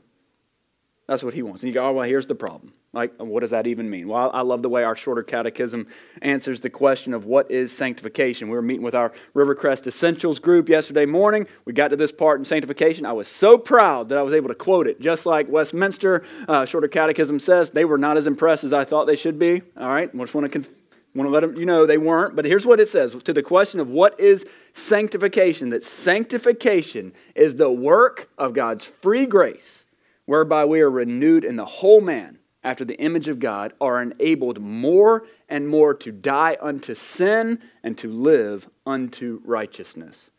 That's 1.07 1.23
what 1.23 1.35
he 1.35 1.43
wants. 1.43 1.63
And 1.63 1.69
you 1.69 1.75
go, 1.75 1.89
oh, 1.89 1.93
well, 1.93 2.09
here's 2.09 2.27
the 2.27 2.35
problem. 2.35 2.73
Like, 2.93 3.13
what 3.19 3.41
does 3.41 3.51
that 3.51 3.69
even 3.69 3.89
mean? 3.89 4.09
Well, 4.09 4.31
I 4.35 4.41
love 4.41 4.63
the 4.63 4.69
way 4.69 4.83
our 4.83 4.97
shorter 4.97 5.23
catechism 5.23 5.87
answers 6.21 6.61
the 6.61 6.71
question 6.71 7.15
of 7.15 7.27
what 7.27 7.49
is 7.49 7.71
sanctification. 7.71 8.49
We 8.49 8.57
were 8.57 8.63
meeting 8.63 8.83
with 8.83 8.95
our 8.97 9.13
Rivercrest 9.35 9.87
Essentials 9.87 10.41
group 10.41 10.69
yesterday 10.69 11.07
morning. 11.07 11.47
We 11.65 11.75
got 11.75 11.89
to 11.89 11.97
this 11.97 12.11
part 12.11 12.41
in 12.41 12.45
sanctification. 12.45 13.07
I 13.07 13.13
was 13.13 13.29
so 13.29 13.57
proud 13.57 14.09
that 14.09 14.19
I 14.19 14.23
was 14.23 14.35
able 14.35 14.49
to 14.49 14.55
quote 14.55 14.89
it, 14.89 15.01
just 15.01 15.27
like 15.27 15.49
Westminster 15.49 16.25
uh, 16.49 16.65
Shorter 16.65 16.89
Catechism 16.89 17.39
says. 17.39 17.71
They 17.71 17.85
were 17.85 17.99
not 17.99 18.17
as 18.17 18.27
impressed 18.27 18.65
as 18.65 18.73
I 18.73 18.85
thought 18.85 19.07
they 19.07 19.17
should 19.17 19.39
be. 19.39 19.63
All 19.79 19.89
right, 19.89 20.11
I 20.13 20.19
just 20.19 20.35
want 20.35 20.47
to, 20.47 20.49
conf- 20.49 20.71
want 21.15 21.29
to 21.29 21.33
let 21.33 21.41
them, 21.41 21.55
you 21.57 21.67
know 21.67 21.87
they 21.87 21.99
weren't. 21.99 22.35
But 22.35 22.47
here's 22.47 22.67
what 22.67 22.81
it 22.81 22.89
says 22.89 23.15
to 23.15 23.33
the 23.33 23.43
question 23.43 23.79
of 23.79 23.91
what 23.91 24.19
is 24.19 24.45
sanctification 24.73 25.71
that 25.71 25.85
sanctification 25.85 27.13
is 27.37 27.55
the 27.55 27.71
work 27.71 28.29
of 28.39 28.55
God's 28.55 28.85
free 28.85 29.27
grace 29.27 29.85
whereby 30.27 30.65
we 30.65 30.81
are 30.81 30.91
renewed 30.91 31.45
in 31.45 31.57
the 31.57 31.65
whole 31.65 32.01
man 32.01 32.39
after 32.67 32.85
the 32.85 32.99
image 32.99 33.29
of 33.29 33.39
God, 33.39 33.73
are 33.81 34.03
enabled 34.03 34.61
more 34.61 35.25
and 35.49 35.69
more 35.69 35.95
to 35.95 36.11
die 36.11 36.57
unto 36.61 36.95
sin 36.95 37.61
and 37.85 37.97
to 37.97 38.11
live 38.11 38.69
unto 38.85 39.41
righteousness. 39.45 40.31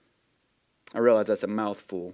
I 0.94 1.00
realize 1.00 1.28
that's 1.28 1.44
a 1.44 1.48
mouthful, 1.48 2.14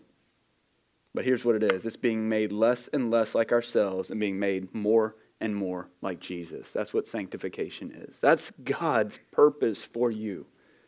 but 1.15 1.25
here's 1.25 1.43
what 1.43 1.55
it 1.55 1.73
is 1.73 1.83
it's 1.85 1.97
being 1.97 2.29
made 2.29 2.51
less 2.51 2.87
and 2.93 3.09
less 3.09 3.33
like 3.33 3.51
ourselves 3.51 4.11
and 4.11 4.19
being 4.19 4.37
made 4.37 4.73
more 4.73 5.15
and 5.41 5.55
more 5.55 5.89
like 6.03 6.19
Jesus. 6.19 6.69
That's 6.71 6.93
what 6.93 7.07
sanctification 7.07 7.91
is. 7.91 8.19
That's 8.21 8.51
God's 8.63 9.19
purpose 9.31 9.83
for 9.83 10.11
you, 10.11 10.45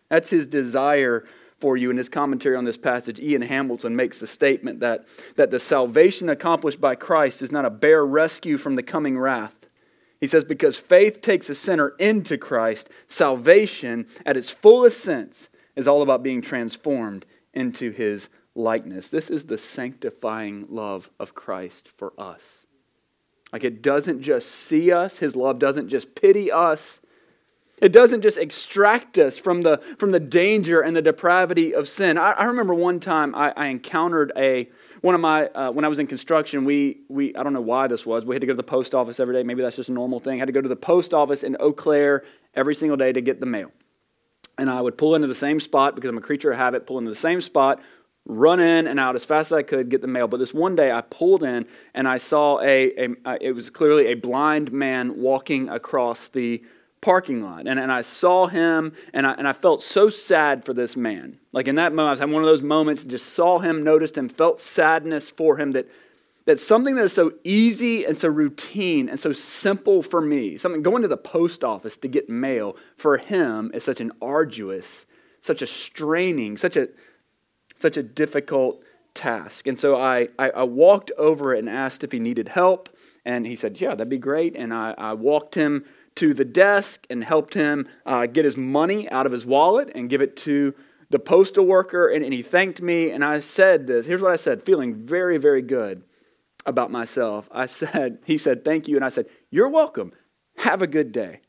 that's 0.07 0.29
His 0.29 0.45
desire 0.45 1.25
for 1.59 1.77
you. 1.77 1.89
In 1.89 1.97
his 1.97 2.09
commentary 2.09 2.55
on 2.55 2.65
this 2.65 2.77
passage, 2.77 3.19
Ian 3.19 3.41
Hamilton 3.41 3.95
makes 3.95 4.19
the 4.19 4.27
statement 4.27 4.79
that, 4.81 5.05
that 5.35 5.51
the 5.51 5.59
salvation 5.59 6.29
accomplished 6.29 6.81
by 6.81 6.95
Christ 6.95 7.41
is 7.41 7.51
not 7.51 7.65
a 7.65 7.69
bare 7.69 8.05
rescue 8.05 8.57
from 8.57 8.75
the 8.75 8.83
coming 8.83 9.17
wrath. 9.17 9.55
He 10.19 10.27
says, 10.27 10.43
because 10.43 10.77
faith 10.77 11.21
takes 11.21 11.49
a 11.49 11.55
sinner 11.55 11.89
into 11.99 12.37
Christ, 12.37 12.89
salvation, 13.07 14.07
at 14.25 14.37
its 14.37 14.49
fullest 14.49 15.01
sense, 15.01 15.49
is 15.75 15.87
all 15.87 16.01
about 16.01 16.23
being 16.23 16.41
transformed 16.41 17.25
into 17.53 17.91
his 17.91 18.29
likeness. 18.55 19.09
This 19.09 19.29
is 19.29 19.45
the 19.45 19.57
sanctifying 19.57 20.67
love 20.69 21.09
of 21.19 21.35
Christ 21.35 21.89
for 21.97 22.13
us. 22.17 22.41
Like 23.51 23.63
it 23.63 23.81
doesn't 23.81 24.21
just 24.21 24.49
see 24.49 24.91
us, 24.91 25.19
his 25.19 25.35
love 25.35 25.59
doesn't 25.59 25.89
just 25.89 26.15
pity 26.15 26.51
us, 26.51 26.99
it 27.81 27.91
doesn't 27.91 28.21
just 28.21 28.37
extract 28.37 29.17
us 29.17 29.37
from 29.37 29.63
the, 29.63 29.81
from 29.97 30.11
the 30.11 30.19
danger 30.19 30.81
and 30.81 30.95
the 30.95 31.01
depravity 31.01 31.73
of 31.73 31.87
sin. 31.89 32.17
I, 32.17 32.31
I 32.31 32.45
remember 32.45 32.73
one 32.73 32.99
time 32.99 33.35
I, 33.35 33.51
I, 33.55 33.67
encountered 33.67 34.31
a, 34.37 34.69
one 35.01 35.13
of 35.13 35.19
my, 35.19 35.47
uh, 35.47 35.71
when 35.71 35.83
I 35.83 35.89
was 35.89 35.99
in 35.99 36.07
construction, 36.07 36.63
we, 36.63 37.01
we, 37.09 37.35
I 37.35 37.43
don't 37.43 37.51
know 37.51 37.61
why 37.61 37.87
this 37.87 38.05
was, 38.05 38.25
we 38.25 38.33
had 38.33 38.41
to 38.41 38.47
go 38.47 38.53
to 38.53 38.57
the 38.57 38.63
post 38.63 38.95
office 38.95 39.19
every 39.19 39.35
day. 39.35 39.43
Maybe 39.43 39.61
that's 39.61 39.75
just 39.75 39.89
a 39.89 39.93
normal 39.93 40.19
thing. 40.19 40.35
I 40.35 40.39
had 40.39 40.45
to 40.45 40.53
go 40.53 40.61
to 40.61 40.69
the 40.69 40.75
post 40.75 41.13
office 41.13 41.43
in 41.43 41.57
Eau 41.59 41.73
Claire 41.73 42.23
every 42.53 42.75
single 42.75 42.97
day 42.97 43.11
to 43.11 43.21
get 43.21 43.41
the 43.41 43.45
mail. 43.45 43.71
And 44.57 44.69
I 44.69 44.79
would 44.79 44.97
pull 44.97 45.15
into 45.15 45.27
the 45.27 45.35
same 45.35 45.59
spot 45.59 45.95
because 45.95 46.09
I'm 46.09 46.17
a 46.17 46.21
creature 46.21 46.51
of 46.51 46.57
habit, 46.57 46.87
pull 46.87 46.97
into 46.97 47.09
the 47.09 47.15
same 47.17 47.41
spot, 47.41 47.81
run 48.25 48.61
in 48.61 48.87
and 48.87 49.01
out 49.01 49.17
as 49.17 49.25
fast 49.25 49.51
as 49.51 49.57
I 49.57 49.63
could, 49.63 49.89
get 49.89 49.99
the 50.01 50.07
mail. 50.07 50.29
But 50.29 50.37
this 50.37 50.53
one 50.53 50.77
day 50.77 50.93
I 50.93 51.01
pulled 51.01 51.43
in 51.43 51.65
and 51.93 52.07
I 52.07 52.19
saw 52.19 52.61
a, 52.61 52.93
a 52.97 53.37
it 53.41 53.51
was 53.51 53.69
clearly 53.69 54.07
a 54.07 54.13
blind 54.13 54.71
man 54.71 55.19
walking 55.19 55.67
across 55.67 56.29
the 56.29 56.63
parking 57.05 57.43
lot. 57.43 57.67
And, 57.67 57.79
and 57.79 57.91
I 57.91 58.01
saw 58.01 58.47
him, 58.47 58.91
and 59.13 59.27
I, 59.27 59.33
and 59.33 59.47
I 59.47 59.53
felt 59.53 59.83
so 59.83 60.09
sad 60.09 60.65
for 60.65 60.73
this 60.73 60.97
man. 60.97 61.37
Like 61.51 61.67
in 61.67 61.75
that 61.75 61.93
moment, 61.93 62.07
I 62.07 62.11
was 62.13 62.19
having 62.19 62.33
one 62.33 62.41
of 62.41 62.49
those 62.49 62.63
moments, 62.63 63.03
just 63.03 63.33
saw 63.33 63.59
him, 63.59 63.83
noticed 63.83 64.17
him, 64.17 64.27
felt 64.27 64.59
sadness 64.59 65.29
for 65.29 65.57
him 65.57 65.73
that, 65.73 65.87
that 66.45 66.59
something 66.59 66.95
that 66.95 67.03
is 67.03 67.13
so 67.13 67.33
easy 67.43 68.05
and 68.05 68.17
so 68.17 68.27
routine 68.27 69.07
and 69.07 69.19
so 69.19 69.33
simple 69.33 70.01
for 70.01 70.19
me, 70.19 70.57
something 70.57 70.81
going 70.81 71.03
to 71.03 71.07
the 71.07 71.15
post 71.15 71.63
office 71.63 71.95
to 71.97 72.07
get 72.07 72.27
mail, 72.27 72.75
for 72.97 73.17
him 73.17 73.69
is 73.75 73.83
such 73.83 74.01
an 74.01 74.11
arduous, 74.19 75.05
such 75.41 75.61
a 75.61 75.67
straining, 75.67 76.57
such 76.57 76.75
a, 76.75 76.87
such 77.75 77.97
a 77.97 78.03
difficult 78.03 78.81
task. 79.13 79.67
And 79.67 79.77
so 79.77 79.95
I, 79.95 80.29
I, 80.39 80.49
I 80.49 80.63
walked 80.63 81.11
over 81.19 81.53
and 81.53 81.69
asked 81.69 82.03
if 82.03 82.11
he 82.11 82.19
needed 82.19 82.49
help. 82.49 82.89
And 83.23 83.45
he 83.45 83.55
said, 83.55 83.79
Yeah, 83.81 83.89
that'd 83.89 84.09
be 84.09 84.17
great. 84.17 84.55
And 84.55 84.71
I, 84.71 84.93
I 84.97 85.13
walked 85.13 85.55
him 85.55 85.85
to 86.15 86.33
the 86.33 86.45
desk 86.45 87.05
and 87.09 87.23
helped 87.23 87.53
him 87.53 87.87
uh, 88.05 88.25
get 88.25 88.45
his 88.45 88.55
money 88.57 89.09
out 89.09 89.25
of 89.25 89.31
his 89.31 89.45
wallet 89.45 89.91
and 89.93 90.09
give 90.09 90.21
it 90.21 90.35
to 90.37 90.73
the 91.09 91.19
postal 91.19 91.65
worker. 91.65 92.07
And, 92.07 92.23
and 92.23 92.33
he 92.33 92.41
thanked 92.41 92.81
me. 92.81 93.11
And 93.11 93.23
I 93.23 93.39
said 93.39 93.87
this 93.87 94.05
here's 94.05 94.21
what 94.21 94.31
I 94.31 94.37
said, 94.37 94.63
feeling 94.63 95.05
very, 95.05 95.37
very 95.37 95.61
good 95.61 96.03
about 96.65 96.91
myself. 96.91 97.47
I 97.51 97.65
said, 97.67 98.19
He 98.25 98.37
said, 98.37 98.65
Thank 98.65 98.87
you. 98.87 98.95
And 98.95 99.05
I 99.05 99.09
said, 99.09 99.27
You're 99.51 99.69
welcome. 99.69 100.13
Have 100.57 100.81
a 100.81 100.87
good 100.87 101.11
day. 101.11 101.41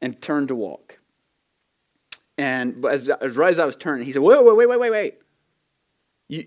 And 0.00 0.20
turned 0.20 0.48
to 0.48 0.54
walk. 0.54 0.98
And 2.36 2.84
as, 2.84 3.08
as 3.08 3.36
right 3.36 3.52
as 3.52 3.58
I 3.58 3.64
was 3.64 3.76
turning, 3.76 4.04
he 4.04 4.12
said, 4.12 4.22
Wait, 4.22 4.44
wait, 4.44 4.56
wait, 4.56 4.68
wait, 4.68 4.80
wait, 4.80 4.90
wait. 4.90 5.14
You, 6.28 6.46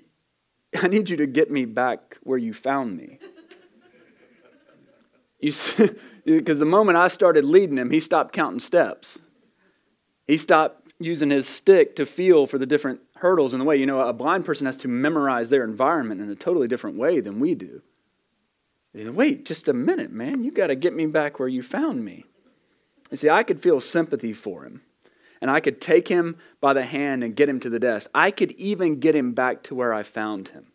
I 0.81 0.87
need 0.87 1.09
you 1.09 1.17
to 1.17 1.27
get 1.27 1.49
me 1.49 1.65
back 1.65 2.17
where 2.23 2.37
you 2.37 2.53
found 2.53 2.97
me. 2.97 3.19
Because 5.39 6.59
the 6.59 6.65
moment 6.65 6.97
I 6.97 7.07
started 7.07 7.45
leading 7.45 7.77
him, 7.77 7.91
he 7.91 7.99
stopped 7.99 8.33
counting 8.33 8.59
steps. 8.59 9.19
He 10.27 10.37
stopped 10.37 10.91
using 10.99 11.29
his 11.29 11.47
stick 11.47 11.95
to 11.95 12.05
feel 12.05 12.47
for 12.47 12.57
the 12.57 12.65
different 12.65 13.01
hurdles 13.17 13.53
in 13.53 13.59
the 13.59 13.65
way. 13.65 13.77
You 13.77 13.85
know, 13.85 14.01
a 14.01 14.13
blind 14.13 14.45
person 14.45 14.65
has 14.65 14.77
to 14.77 14.87
memorize 14.87 15.49
their 15.49 15.63
environment 15.63 16.21
in 16.21 16.29
a 16.29 16.35
totally 16.35 16.67
different 16.67 16.97
way 16.97 17.19
than 17.19 17.39
we 17.39 17.55
do. 17.55 17.81
Wait 18.93 19.45
just 19.45 19.67
a 19.67 19.73
minute, 19.73 20.11
man. 20.11 20.43
You 20.43 20.51
got 20.51 20.67
to 20.67 20.75
get 20.75 20.95
me 20.95 21.05
back 21.05 21.39
where 21.39 21.47
you 21.47 21.61
found 21.61 22.03
me. 22.03 22.25
You 23.11 23.17
see, 23.17 23.29
I 23.29 23.43
could 23.43 23.61
feel 23.61 23.79
sympathy 23.79 24.33
for 24.33 24.63
him. 24.63 24.81
And 25.39 25.51
I 25.51 25.59
could 25.59 25.79
take 25.79 26.07
him 26.07 26.37
by 26.59 26.73
the 26.73 26.83
hand 26.83 27.23
and 27.23 27.35
get 27.35 27.47
him 27.47 27.59
to 27.59 27.69
the 27.69 27.79
desk. 27.79 28.09
I 28.13 28.31
could 28.31 28.53
even 28.53 28.99
get 28.99 29.15
him 29.15 29.33
back 29.33 29.61
to 29.63 29.75
where 29.75 29.93
I 29.93 30.01
found 30.01 30.47
him. 30.47 30.71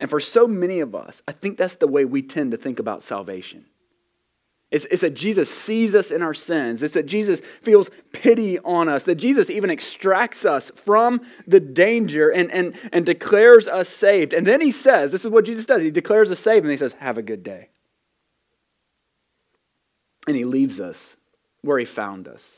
And 0.00 0.10
for 0.10 0.18
so 0.18 0.48
many 0.48 0.80
of 0.80 0.96
us, 0.96 1.22
I 1.28 1.32
think 1.32 1.56
that's 1.56 1.76
the 1.76 1.86
way 1.86 2.04
we 2.04 2.22
tend 2.22 2.50
to 2.50 2.56
think 2.56 2.80
about 2.80 3.04
salvation. 3.04 3.66
It's, 4.70 4.86
it's, 4.86 5.02
that 5.02 5.14
Jesus 5.14 5.48
sees 5.48 5.94
us 5.94 6.10
in 6.10 6.20
our 6.20 6.34
sins. 6.34 6.82
It's 6.82 6.94
that 6.94 7.06
Jesus 7.06 7.40
feels 7.62 7.90
pity 8.12 8.58
on 8.60 8.88
us, 8.88 9.04
that 9.04 9.16
Jesus 9.16 9.48
even 9.48 9.70
extracts 9.70 10.44
us 10.44 10.72
from 10.74 11.20
the 11.46 11.60
danger 11.60 12.28
and, 12.30 12.50
and, 12.50 12.74
and 12.92 13.06
declares 13.06 13.68
us 13.68 13.88
saved. 13.88 14.32
And 14.32 14.46
then 14.46 14.60
he 14.60 14.72
says, 14.72 15.12
This 15.12 15.24
is 15.24 15.30
what 15.30 15.44
Jesus 15.44 15.64
does. 15.64 15.82
He 15.82 15.92
declares 15.92 16.30
us 16.32 16.40
saved 16.40 16.64
and 16.64 16.72
he 16.72 16.78
says, 16.78 16.94
Have 16.94 17.18
a 17.18 17.22
good 17.22 17.44
day. 17.44 17.68
and 20.26 20.36
he 20.36 20.44
leaves 20.44 20.80
us 20.80 21.16
where 21.62 21.78
he 21.78 21.84
found 21.84 22.28
us. 22.28 22.50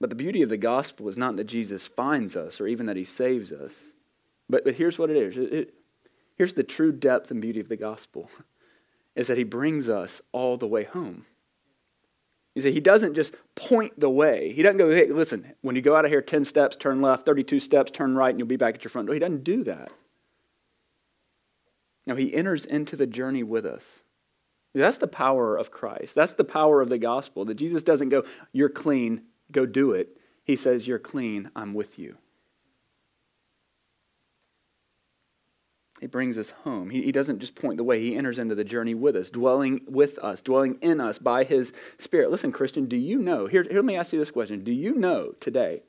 But 0.00 0.10
the 0.10 0.16
beauty 0.16 0.42
of 0.42 0.48
the 0.48 0.56
gospel 0.56 1.08
is 1.08 1.16
not 1.16 1.36
that 1.36 1.44
Jesus 1.44 1.86
finds 1.86 2.36
us 2.36 2.60
or 2.60 2.66
even 2.66 2.86
that 2.86 2.96
he 2.96 3.04
saves 3.04 3.52
us. 3.52 3.74
But, 4.48 4.64
but 4.64 4.74
here's 4.74 4.98
what 4.98 5.10
it 5.10 5.16
is. 5.16 5.36
It, 5.36 5.52
it, 5.52 5.74
here's 6.36 6.54
the 6.54 6.62
true 6.62 6.92
depth 6.92 7.30
and 7.30 7.40
beauty 7.40 7.60
of 7.60 7.68
the 7.68 7.76
gospel 7.76 8.30
is 9.18 9.26
that 9.26 9.36
he 9.36 9.44
brings 9.44 9.88
us 9.88 10.22
all 10.30 10.56
the 10.56 10.66
way 10.66 10.84
home. 10.84 11.26
You 12.54 12.62
see, 12.62 12.70
he 12.70 12.80
doesn't 12.80 13.14
just 13.14 13.34
point 13.56 13.98
the 13.98 14.08
way. 14.08 14.52
He 14.52 14.62
doesn't 14.62 14.78
go, 14.78 14.90
hey, 14.90 15.08
listen, 15.10 15.52
when 15.60 15.74
you 15.74 15.82
go 15.82 15.96
out 15.96 16.04
of 16.04 16.10
here 16.10 16.22
10 16.22 16.44
steps, 16.44 16.76
turn 16.76 17.02
left, 17.02 17.26
32 17.26 17.58
steps, 17.58 17.90
turn 17.90 18.14
right, 18.14 18.30
and 18.30 18.38
you'll 18.38 18.46
be 18.46 18.56
back 18.56 18.76
at 18.76 18.84
your 18.84 18.90
front 18.90 19.08
door. 19.08 19.14
He 19.14 19.20
doesn't 19.20 19.42
do 19.42 19.64
that. 19.64 19.90
No, 22.06 22.14
he 22.14 22.32
enters 22.32 22.64
into 22.64 22.94
the 22.94 23.08
journey 23.08 23.42
with 23.42 23.66
us. 23.66 23.82
That's 24.72 24.98
the 24.98 25.08
power 25.08 25.56
of 25.56 25.72
Christ. 25.72 26.14
That's 26.14 26.34
the 26.34 26.44
power 26.44 26.80
of 26.80 26.88
the 26.88 26.98
gospel. 26.98 27.44
That 27.44 27.56
Jesus 27.56 27.82
doesn't 27.82 28.10
go, 28.10 28.22
You're 28.52 28.68
clean, 28.68 29.22
go 29.50 29.66
do 29.66 29.92
it. 29.92 30.16
He 30.44 30.54
says, 30.54 30.86
You're 30.86 31.00
clean, 31.00 31.50
I'm 31.56 31.74
with 31.74 31.98
you. 31.98 32.16
He 36.00 36.06
brings 36.06 36.38
us 36.38 36.50
home. 36.50 36.90
He, 36.90 37.02
he 37.02 37.12
doesn't 37.12 37.40
just 37.40 37.54
point 37.54 37.76
the 37.76 37.84
way, 37.84 38.00
he 38.00 38.16
enters 38.16 38.38
into 38.38 38.54
the 38.54 38.64
journey 38.64 38.94
with 38.94 39.16
us, 39.16 39.30
dwelling 39.30 39.80
with 39.88 40.18
us, 40.18 40.40
dwelling 40.40 40.78
in 40.80 41.00
us 41.00 41.18
by 41.18 41.44
his 41.44 41.72
Spirit. 41.98 42.30
Listen, 42.30 42.52
Christian, 42.52 42.86
do 42.86 42.96
you 42.96 43.18
know? 43.18 43.46
Here, 43.46 43.64
here 43.64 43.74
let 43.74 43.84
me 43.84 43.96
ask 43.96 44.12
you 44.12 44.18
this 44.18 44.30
question 44.30 44.62
Do 44.62 44.72
you 44.72 44.94
know 44.94 45.32
today 45.40 45.82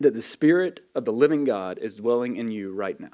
that 0.00 0.14
the 0.14 0.22
Spirit 0.22 0.80
of 0.94 1.04
the 1.04 1.12
living 1.12 1.44
God 1.44 1.78
is 1.78 1.94
dwelling 1.94 2.36
in 2.36 2.50
you 2.50 2.72
right 2.72 2.98
now? 2.98 3.08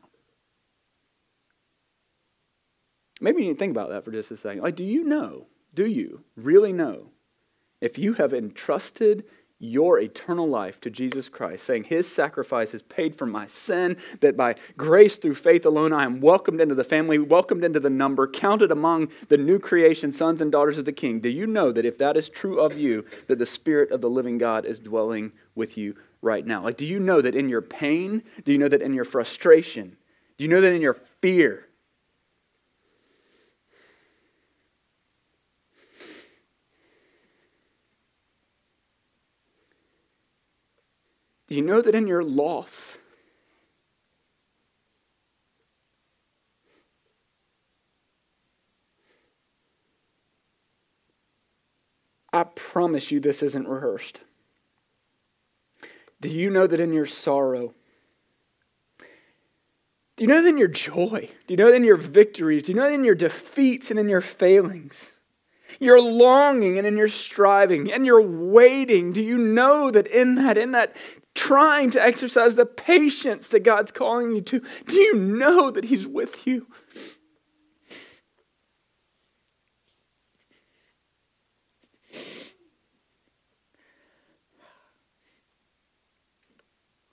Maybe 3.20 3.42
you 3.42 3.48
need 3.48 3.54
to 3.54 3.58
think 3.58 3.72
about 3.72 3.90
that 3.90 4.04
for 4.04 4.12
just 4.12 4.30
a 4.30 4.36
second. 4.36 4.62
Like, 4.62 4.76
do 4.76 4.84
you 4.84 5.04
know? 5.04 5.46
Do 5.74 5.86
you 5.86 6.24
really 6.36 6.72
know 6.72 7.10
if 7.80 7.98
you 7.98 8.14
have 8.14 8.32
entrusted 8.32 9.24
your 9.60 9.98
eternal 9.98 10.48
life 10.48 10.80
to 10.80 10.90
Jesus 10.90 11.28
Christ, 11.28 11.64
saying, 11.64 11.84
His 11.84 12.10
sacrifice 12.10 12.72
has 12.72 12.82
paid 12.82 13.16
for 13.16 13.26
my 13.26 13.46
sin, 13.46 13.96
that 14.20 14.36
by 14.36 14.54
grace 14.76 15.16
through 15.16 15.34
faith 15.34 15.66
alone 15.66 15.92
I 15.92 16.04
am 16.04 16.20
welcomed 16.20 16.60
into 16.60 16.74
the 16.74 16.84
family, 16.84 17.18
welcomed 17.18 17.64
into 17.64 17.80
the 17.80 17.90
number, 17.90 18.28
counted 18.28 18.70
among 18.70 19.08
the 19.28 19.36
new 19.36 19.58
creation, 19.58 20.12
sons 20.12 20.40
and 20.40 20.52
daughters 20.52 20.78
of 20.78 20.84
the 20.84 20.92
King. 20.92 21.20
Do 21.20 21.28
you 21.28 21.46
know 21.46 21.72
that 21.72 21.84
if 21.84 21.98
that 21.98 22.16
is 22.16 22.28
true 22.28 22.60
of 22.60 22.76
you, 22.78 23.04
that 23.26 23.38
the 23.38 23.46
Spirit 23.46 23.90
of 23.90 24.00
the 24.00 24.10
living 24.10 24.38
God 24.38 24.64
is 24.64 24.78
dwelling 24.78 25.32
with 25.54 25.76
you 25.76 25.96
right 26.22 26.46
now? 26.46 26.62
Like, 26.62 26.76
do 26.76 26.86
you 26.86 27.00
know 27.00 27.20
that 27.20 27.34
in 27.34 27.48
your 27.48 27.62
pain? 27.62 28.22
Do 28.44 28.52
you 28.52 28.58
know 28.58 28.68
that 28.68 28.82
in 28.82 28.92
your 28.92 29.04
frustration? 29.04 29.96
Do 30.36 30.44
you 30.44 30.48
know 30.48 30.60
that 30.60 30.72
in 30.72 30.82
your 30.82 30.98
fear? 31.20 31.67
Do 41.48 41.54
you 41.54 41.62
know 41.62 41.80
that 41.80 41.94
in 41.94 42.06
your 42.06 42.22
loss, 42.22 42.98
I 52.32 52.44
promise 52.44 53.10
you 53.10 53.20
this 53.20 53.42
isn't 53.42 53.66
rehearsed. 53.66 54.20
Do 56.20 56.28
you 56.28 56.50
know 56.50 56.66
that 56.66 56.80
in 56.80 56.92
your 56.92 57.06
sorrow, 57.06 57.74
do 60.16 60.24
you 60.24 60.26
know 60.26 60.42
that 60.42 60.48
in 60.48 60.58
your 60.58 60.68
joy, 60.68 61.30
do 61.46 61.54
you 61.54 61.56
know 61.56 61.70
that 61.70 61.76
in 61.76 61.84
your 61.84 61.96
victories, 61.96 62.64
do 62.64 62.72
you 62.72 62.76
know 62.76 62.88
that 62.88 62.94
in 62.94 63.04
your 63.04 63.14
defeats 63.14 63.90
and 63.90 64.00
in 64.00 64.08
your 64.08 64.20
failings, 64.20 65.12
your 65.78 66.00
longing 66.00 66.76
and 66.76 66.86
in 66.86 66.96
your 66.96 67.08
striving 67.08 67.92
and 67.92 68.04
your 68.04 68.20
waiting, 68.20 69.12
do 69.12 69.22
you 69.22 69.38
know 69.38 69.92
that 69.92 70.08
in 70.08 70.34
that, 70.34 70.58
in 70.58 70.72
that 70.72 70.96
trying 71.38 71.88
to 71.88 72.02
exercise 72.02 72.56
the 72.56 72.66
patience 72.66 73.48
that 73.48 73.60
God's 73.60 73.92
calling 73.92 74.32
you 74.32 74.40
to, 74.42 74.60
do 74.86 74.96
you 74.96 75.14
know 75.14 75.70
that 75.70 75.84
He's 75.84 76.06
with 76.06 76.46
you? 76.48 76.66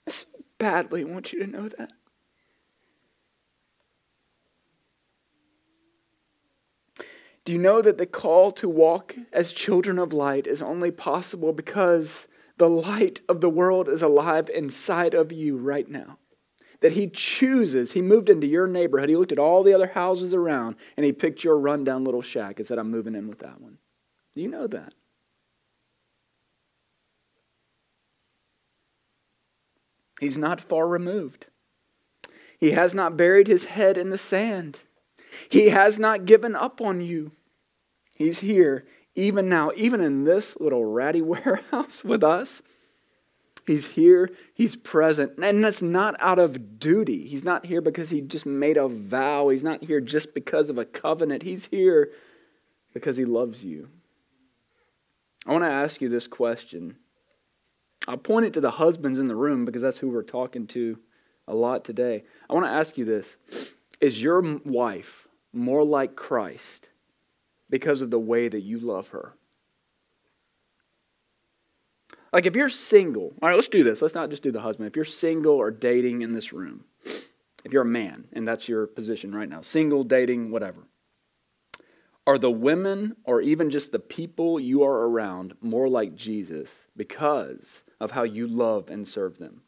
I 0.06 0.10
so 0.10 0.26
badly 0.58 1.04
want 1.04 1.32
you 1.32 1.38
to 1.38 1.46
know 1.46 1.68
that. 1.68 1.92
Do 7.44 7.52
you 7.52 7.58
know 7.58 7.80
that 7.80 7.96
the 7.96 8.06
call 8.06 8.50
to 8.52 8.68
walk 8.68 9.14
as 9.32 9.52
children 9.52 10.00
of 10.00 10.12
light 10.12 10.48
is 10.48 10.60
only 10.60 10.90
possible 10.90 11.52
because 11.52 12.26
the 12.56 12.68
light 12.68 13.20
of 13.28 13.40
the 13.40 13.50
world 13.50 13.88
is 13.88 14.02
alive 14.02 14.48
inside 14.48 15.14
of 15.14 15.32
you 15.32 15.56
right 15.56 15.88
now. 15.88 16.18
That 16.80 16.92
he 16.92 17.08
chooses, 17.08 17.92
he 17.92 18.02
moved 18.02 18.28
into 18.28 18.46
your 18.46 18.66
neighborhood, 18.66 19.08
he 19.08 19.16
looked 19.16 19.32
at 19.32 19.38
all 19.38 19.62
the 19.62 19.74
other 19.74 19.88
houses 19.88 20.34
around, 20.34 20.76
and 20.96 21.06
he 21.06 21.12
picked 21.12 21.42
your 21.42 21.58
rundown 21.58 22.04
little 22.04 22.22
shack 22.22 22.58
and 22.58 22.66
said, 22.66 22.78
I'm 22.78 22.90
moving 22.90 23.14
in 23.14 23.28
with 23.28 23.38
that 23.40 23.60
one. 23.60 23.78
Do 24.34 24.42
you 24.42 24.48
know 24.48 24.66
that? 24.66 24.92
He's 30.20 30.38
not 30.38 30.60
far 30.60 30.86
removed. 30.86 31.46
He 32.58 32.70
has 32.72 32.94
not 32.94 33.16
buried 33.16 33.48
his 33.48 33.66
head 33.66 33.98
in 33.98 34.10
the 34.10 34.18
sand. 34.18 34.80
He 35.48 35.68
has 35.68 35.98
not 35.98 36.24
given 36.24 36.54
up 36.54 36.80
on 36.80 37.00
you. 37.00 37.32
He's 38.14 38.38
here 38.38 38.86
even 39.16 39.48
now, 39.48 39.72
even 39.74 40.00
in 40.00 40.24
this 40.24 40.56
little 40.60 40.84
ratty 40.84 41.22
warehouse 41.22 42.04
with 42.04 42.22
us, 42.22 42.62
He's 43.66 43.86
here, 43.86 44.30
He's 44.54 44.76
present. 44.76 45.38
And 45.38 45.64
that's 45.64 45.82
not 45.82 46.14
out 46.20 46.38
of 46.38 46.78
duty. 46.78 47.26
He's 47.26 47.42
not 47.42 47.66
here 47.66 47.80
because 47.80 48.10
He 48.10 48.20
just 48.20 48.46
made 48.46 48.76
a 48.76 48.86
vow. 48.86 49.48
He's 49.48 49.64
not 49.64 49.82
here 49.82 50.00
just 50.00 50.34
because 50.34 50.68
of 50.68 50.78
a 50.78 50.84
covenant. 50.84 51.42
He's 51.42 51.66
here 51.66 52.12
because 52.94 53.16
He 53.16 53.24
loves 53.24 53.64
you. 53.64 53.88
I 55.46 55.52
want 55.52 55.64
to 55.64 55.70
ask 55.70 56.00
you 56.00 56.08
this 56.08 56.28
question. 56.28 56.96
I'll 58.06 58.16
point 58.16 58.46
it 58.46 58.52
to 58.54 58.60
the 58.60 58.70
husbands 58.70 59.18
in 59.18 59.26
the 59.26 59.34
room 59.34 59.64
because 59.64 59.82
that's 59.82 59.98
who 59.98 60.10
we're 60.10 60.22
talking 60.22 60.66
to 60.68 60.98
a 61.48 61.54
lot 61.54 61.84
today. 61.84 62.24
I 62.48 62.54
want 62.54 62.66
to 62.66 62.70
ask 62.70 62.96
you 62.96 63.04
this 63.04 63.36
Is 64.00 64.22
your 64.22 64.40
wife 64.64 65.26
more 65.52 65.84
like 65.84 66.14
Christ 66.14 66.88
because 67.68 68.02
of 68.02 68.10
the 68.10 68.18
way 68.18 68.48
that 68.48 68.60
you 68.60 68.78
love 68.78 69.08
her. 69.08 69.34
Like 72.32 72.46
if 72.46 72.54
you're 72.54 72.68
single, 72.68 73.34
all 73.40 73.48
right, 73.48 73.54
let's 73.54 73.68
do 73.68 73.84
this. 73.84 74.02
Let's 74.02 74.14
not 74.14 74.30
just 74.30 74.42
do 74.42 74.52
the 74.52 74.60
husband. 74.60 74.86
If 74.88 74.96
you're 74.96 75.04
single 75.04 75.54
or 75.54 75.70
dating 75.70 76.22
in 76.22 76.34
this 76.34 76.52
room, 76.52 76.84
if 77.64 77.72
you're 77.72 77.82
a 77.82 77.86
man 77.86 78.26
and 78.32 78.46
that's 78.46 78.68
your 78.68 78.86
position 78.86 79.34
right 79.34 79.48
now, 79.48 79.62
single, 79.62 80.04
dating, 80.04 80.50
whatever, 80.50 80.86
are 82.26 82.38
the 82.38 82.50
women 82.50 83.16
or 83.24 83.40
even 83.40 83.70
just 83.70 83.92
the 83.92 83.98
people 83.98 84.58
you 84.58 84.82
are 84.82 85.06
around 85.06 85.54
more 85.60 85.88
like 85.88 86.14
Jesus 86.14 86.82
because 86.96 87.84
of 88.00 88.10
how 88.10 88.24
you 88.24 88.48
love 88.48 88.90
and 88.90 89.06
serve 89.06 89.38
them? 89.38 89.62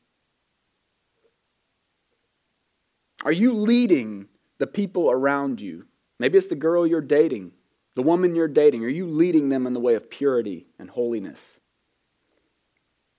Are 3.24 3.32
you 3.32 3.52
leading 3.52 4.26
the 4.58 4.66
people 4.66 5.10
around 5.10 5.60
you? 5.60 5.86
Maybe 6.18 6.36
it's 6.36 6.48
the 6.48 6.54
girl 6.54 6.86
you're 6.86 7.00
dating 7.00 7.52
the 7.98 8.04
woman 8.04 8.36
you're 8.36 8.46
dating, 8.46 8.84
are 8.84 8.88
you 8.88 9.08
leading 9.08 9.48
them 9.48 9.66
in 9.66 9.72
the 9.72 9.80
way 9.80 9.94
of 9.94 10.08
purity 10.08 10.68
and 10.78 10.88
holiness? 10.88 11.58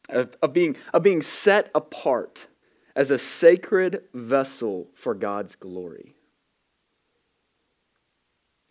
Of, 0.07 0.37
of, 0.41 0.53
being, 0.53 0.77
of 0.93 1.03
being 1.03 1.21
set 1.21 1.69
apart 1.75 2.47
as 2.95 3.11
a 3.11 3.17
sacred 3.17 4.03
vessel 4.13 4.87
for 4.95 5.13
God's 5.13 5.57
glory? 5.57 6.15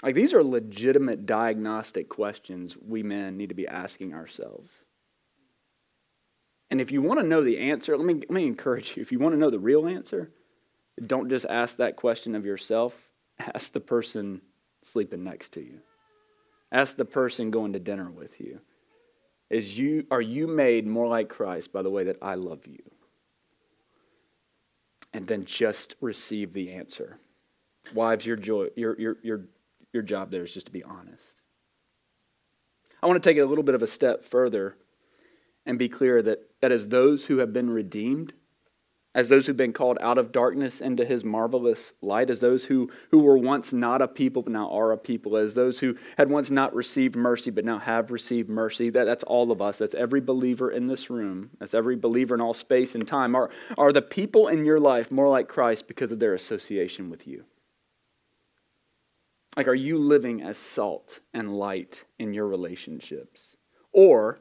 Like, 0.03 0.15
these 0.15 0.33
are 0.33 0.43
legitimate 0.43 1.27
diagnostic 1.27 2.09
questions 2.09 2.75
we 2.75 3.03
men 3.03 3.37
need 3.37 3.51
to 3.51 3.55
be 3.55 3.69
asking 3.69 4.15
ourselves. 4.15 4.73
And 6.71 6.81
if 6.81 6.91
you 6.91 7.03
want 7.03 7.21
to 7.21 7.27
know 7.27 7.45
the 7.45 7.59
answer, 7.59 7.99
let 7.99 8.07
me, 8.07 8.15
let 8.15 8.31
me 8.31 8.47
encourage 8.47 8.97
you. 8.97 9.03
If 9.03 9.13
you 9.13 9.19
want 9.19 9.35
to 9.35 9.39
know 9.39 9.51
the 9.51 9.59
real 9.59 9.87
answer, 9.87 10.31
don't 11.07 11.29
just 11.29 11.45
ask 11.45 11.77
that 11.77 11.97
question 11.97 12.35
of 12.35 12.47
yourself, 12.47 12.95
ask 13.39 13.73
the 13.75 13.81
person 13.81 14.41
sleeping 14.85 15.23
next 15.23 15.53
to 15.53 15.61
you. 15.61 15.81
Ask 16.71 16.97
the 16.97 17.05
person 17.05 17.51
going 17.51 17.73
to 17.73 17.79
dinner 17.79 18.11
with 18.11 18.41
you. 18.41 18.61
Is 19.51 19.79
you 19.79 20.07
are 20.11 20.21
you 20.21 20.47
made 20.47 20.87
more 20.87 21.09
like 21.09 21.29
Christ 21.29 21.73
by 21.73 21.83
the 21.83 21.91
way 21.91 22.05
that 22.05 22.19
I 22.21 22.35
love 22.35 22.67
you? 22.67 22.83
And 25.15 25.27
then 25.27 25.47
just 25.47 25.97
receive 26.01 26.53
the 26.53 26.73
answer. 26.73 27.19
Wives, 27.95 28.27
your 28.27 28.37
joy, 28.37 28.69
your 28.77 28.99
your 29.01 29.17
your 29.23 29.45
your 29.93 30.03
job 30.03 30.31
there 30.31 30.43
is 30.43 30.53
just 30.53 30.67
to 30.67 30.73
be 30.73 30.85
honest. 30.85 31.25
I 33.03 33.07
want 33.07 33.23
to 33.23 33.29
take 33.29 33.37
it 33.37 33.43
a 33.43 33.47
little 33.47 33.65
bit 33.65 33.75
of 33.75 33.83
a 33.83 33.87
step 33.87 34.25
further 34.25 34.77
and 35.65 35.79
be 35.79 35.89
clear 35.89 36.23
that, 36.23 36.51
that 36.61 36.73
as 36.73 36.89
those 36.89 37.27
who 37.27 37.39
have 37.39 37.53
been 37.53 37.71
redeemed, 37.71 38.33
as 39.15 39.29
those 39.29 39.47
who've 39.47 39.57
been 39.57 39.73
called 39.73 39.99
out 40.01 40.19
of 40.19 40.33
darkness 40.33 40.81
into 40.81 41.05
his 41.05 41.25
marvelous 41.25 41.93
light, 42.03 42.31
as 42.31 42.41
those 42.41 42.65
who, 42.65 42.91
who 43.11 43.19
were 43.19 43.39
once 43.39 43.73
not 43.73 44.03
a 44.03 44.09
people 44.09 44.43
but 44.43 44.53
now 44.53 44.71
are 44.71 44.93
a 44.93 44.99
people, 44.99 45.37
as 45.37 45.55
those 45.55 45.81
who 45.81 45.97
had 46.17 46.31
once 46.31 46.51
not 46.51 46.75
received 46.75 47.17
mercy 47.17 47.51
but 47.51 47.65
now 47.65 47.79
have 47.79 48.11
received 48.11 48.49
mercy. 48.49 48.91
That, 48.91 49.05
that's 49.05 49.25
all 49.25 49.51
of 49.51 49.63
us. 49.63 49.79
That's 49.79 49.95
every 49.95 50.21
believer 50.21 50.71
in 50.71 50.87
this 50.87 51.11
room. 51.11 51.51
That's 51.59 51.75
every 51.75 51.97
believer 51.97 52.35
in 52.35 52.41
all 52.41 52.55
space 52.55 52.95
and 52.95 53.07
time. 53.07 53.35
Are, 53.35 53.51
are 53.77 53.93
the 53.93 54.03
people 54.03 54.49
in 54.49 54.65
your 54.65 54.79
life 54.79 55.11
more 55.11 55.29
like 55.29 55.49
Christ 55.49 55.89
because 55.89 56.13
of 56.13 56.19
their 56.19 56.35
association 56.35 57.11
with 57.11 57.27
you? 57.27 57.45
Like, 59.57 59.67
are 59.67 59.75
you 59.75 59.99
living 59.99 60.43
as 60.43 60.57
salt 60.57 61.19
and 61.35 61.57
light 61.57 62.05
in 62.19 62.33
your 62.33 62.47
relationships? 62.47 63.57
Or 63.93 64.39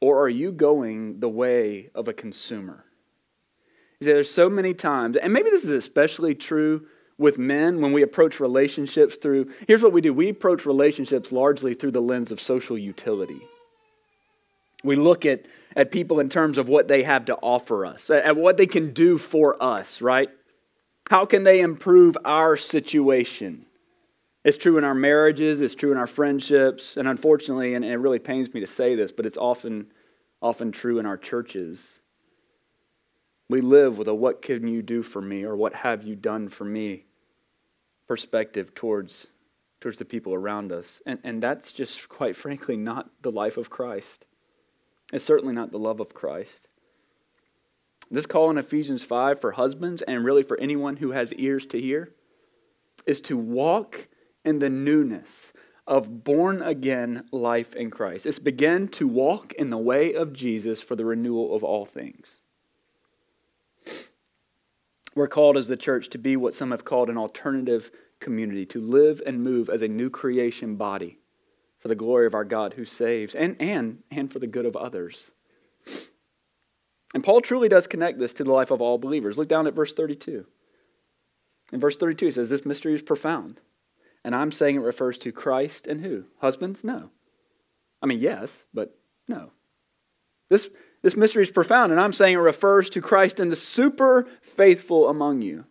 or 0.00 0.20
are 0.22 0.28
you 0.28 0.52
going 0.52 1.20
the 1.20 1.28
way 1.28 1.90
of 1.94 2.08
a 2.08 2.12
consumer? 2.12 2.84
You 4.00 4.06
see, 4.06 4.12
there's 4.12 4.30
so 4.30 4.48
many 4.48 4.74
times, 4.74 5.16
and 5.16 5.32
maybe 5.32 5.50
this 5.50 5.64
is 5.64 5.70
especially 5.70 6.34
true 6.34 6.86
with 7.18 7.36
men 7.36 7.80
when 7.80 7.92
we 7.92 8.02
approach 8.02 8.38
relationships 8.38 9.16
through, 9.16 9.50
here's 9.66 9.82
what 9.82 9.92
we 9.92 10.00
do 10.00 10.14
we 10.14 10.28
approach 10.28 10.64
relationships 10.64 11.32
largely 11.32 11.74
through 11.74 11.90
the 11.90 12.00
lens 12.00 12.30
of 12.30 12.40
social 12.40 12.78
utility. 12.78 13.40
We 14.84 14.94
look 14.94 15.26
at, 15.26 15.46
at 15.74 15.90
people 15.90 16.20
in 16.20 16.28
terms 16.28 16.56
of 16.56 16.68
what 16.68 16.86
they 16.86 17.02
have 17.02 17.24
to 17.24 17.34
offer 17.36 17.84
us, 17.84 18.08
at 18.08 18.36
what 18.36 18.56
they 18.56 18.66
can 18.66 18.92
do 18.92 19.18
for 19.18 19.60
us, 19.60 20.00
right? 20.00 20.30
How 21.10 21.24
can 21.24 21.42
they 21.42 21.60
improve 21.60 22.16
our 22.24 22.56
situation? 22.56 23.66
It's 24.48 24.56
true 24.56 24.78
in 24.78 24.84
our 24.84 24.94
marriages, 24.94 25.60
it's 25.60 25.74
true 25.74 25.92
in 25.92 25.98
our 25.98 26.06
friendships, 26.06 26.96
and 26.96 27.06
unfortunately, 27.06 27.74
and 27.74 27.84
it 27.84 27.98
really 27.98 28.18
pains 28.18 28.54
me 28.54 28.60
to 28.60 28.66
say 28.66 28.94
this, 28.94 29.12
but 29.12 29.26
it's 29.26 29.36
often, 29.36 29.88
often 30.40 30.72
true 30.72 30.98
in 30.98 31.04
our 31.04 31.18
churches. 31.18 32.00
We 33.50 33.60
live 33.60 33.98
with 33.98 34.08
a 34.08 34.14
what 34.14 34.40
can 34.40 34.66
you 34.66 34.80
do 34.80 35.02
for 35.02 35.20
me 35.20 35.44
or 35.44 35.54
what 35.54 35.74
have 35.74 36.02
you 36.02 36.16
done 36.16 36.48
for 36.48 36.64
me 36.64 37.04
perspective 38.06 38.74
towards, 38.74 39.26
towards 39.80 39.98
the 39.98 40.06
people 40.06 40.32
around 40.32 40.72
us. 40.72 41.02
And, 41.04 41.18
and 41.24 41.42
that's 41.42 41.74
just, 41.74 42.08
quite 42.08 42.34
frankly, 42.34 42.78
not 42.78 43.10
the 43.20 43.30
life 43.30 43.58
of 43.58 43.68
Christ. 43.68 44.24
It's 45.12 45.26
certainly 45.26 45.52
not 45.52 45.72
the 45.72 45.78
love 45.78 46.00
of 46.00 46.14
Christ. 46.14 46.68
This 48.10 48.24
call 48.24 48.48
in 48.48 48.56
Ephesians 48.56 49.02
5 49.02 49.42
for 49.42 49.52
husbands 49.52 50.00
and 50.00 50.24
really 50.24 50.42
for 50.42 50.58
anyone 50.58 50.96
who 50.96 51.10
has 51.10 51.34
ears 51.34 51.66
to 51.66 51.78
hear 51.78 52.14
is 53.06 53.20
to 53.20 53.36
walk 53.36 54.07
in 54.44 54.58
the 54.58 54.70
newness 54.70 55.52
of 55.86 56.22
born 56.22 56.62
again 56.62 57.24
life 57.32 57.74
in 57.74 57.90
Christ. 57.90 58.26
It's 58.26 58.38
begin 58.38 58.88
to 58.88 59.08
walk 59.08 59.52
in 59.54 59.70
the 59.70 59.78
way 59.78 60.12
of 60.12 60.32
Jesus 60.32 60.82
for 60.82 60.96
the 60.96 61.04
renewal 61.04 61.54
of 61.54 61.64
all 61.64 61.86
things. 61.86 62.28
We're 65.14 65.28
called 65.28 65.56
as 65.56 65.66
the 65.66 65.76
church 65.76 66.10
to 66.10 66.18
be 66.18 66.36
what 66.36 66.54
some 66.54 66.70
have 66.70 66.84
called 66.84 67.08
an 67.08 67.16
alternative 67.16 67.90
community, 68.20 68.66
to 68.66 68.80
live 68.80 69.22
and 69.26 69.42
move 69.42 69.68
as 69.68 69.82
a 69.82 69.88
new 69.88 70.10
creation 70.10 70.76
body 70.76 71.18
for 71.78 71.88
the 71.88 71.94
glory 71.94 72.26
of 72.26 72.34
our 72.34 72.44
God 72.44 72.74
who 72.74 72.84
saves 72.84 73.34
and, 73.34 73.56
and, 73.58 74.02
and 74.10 74.32
for 74.32 74.38
the 74.38 74.46
good 74.46 74.66
of 74.66 74.76
others. 74.76 75.30
And 77.14 77.24
Paul 77.24 77.40
truly 77.40 77.68
does 77.68 77.86
connect 77.86 78.18
this 78.18 78.32
to 78.34 78.44
the 78.44 78.52
life 78.52 78.70
of 78.70 78.80
all 78.80 78.98
believers. 78.98 79.38
Look 79.38 79.48
down 79.48 79.66
at 79.66 79.74
verse 79.74 79.94
32. 79.94 80.44
In 81.72 81.80
verse 81.80 81.96
32, 81.96 82.26
he 82.26 82.32
says, 82.32 82.50
This 82.50 82.66
mystery 82.66 82.94
is 82.94 83.02
profound. 83.02 83.60
And 84.24 84.34
I'm 84.34 84.52
saying 84.52 84.76
it 84.76 84.80
refers 84.80 85.18
to 85.18 85.32
Christ 85.32 85.86
and 85.86 86.00
who? 86.00 86.24
Husbands? 86.40 86.84
No. 86.84 87.10
I 88.02 88.06
mean, 88.06 88.18
yes, 88.18 88.64
but 88.72 88.96
no. 89.26 89.50
This, 90.48 90.68
this 91.02 91.16
mystery 91.16 91.44
is 91.44 91.50
profound, 91.50 91.92
and 91.92 92.00
I'm 92.00 92.12
saying 92.12 92.34
it 92.34 92.38
refers 92.38 92.90
to 92.90 93.00
Christ 93.00 93.40
and 93.40 93.52
the 93.52 93.56
super 93.56 94.26
faithful 94.42 95.08
among 95.08 95.42
you. 95.42 95.64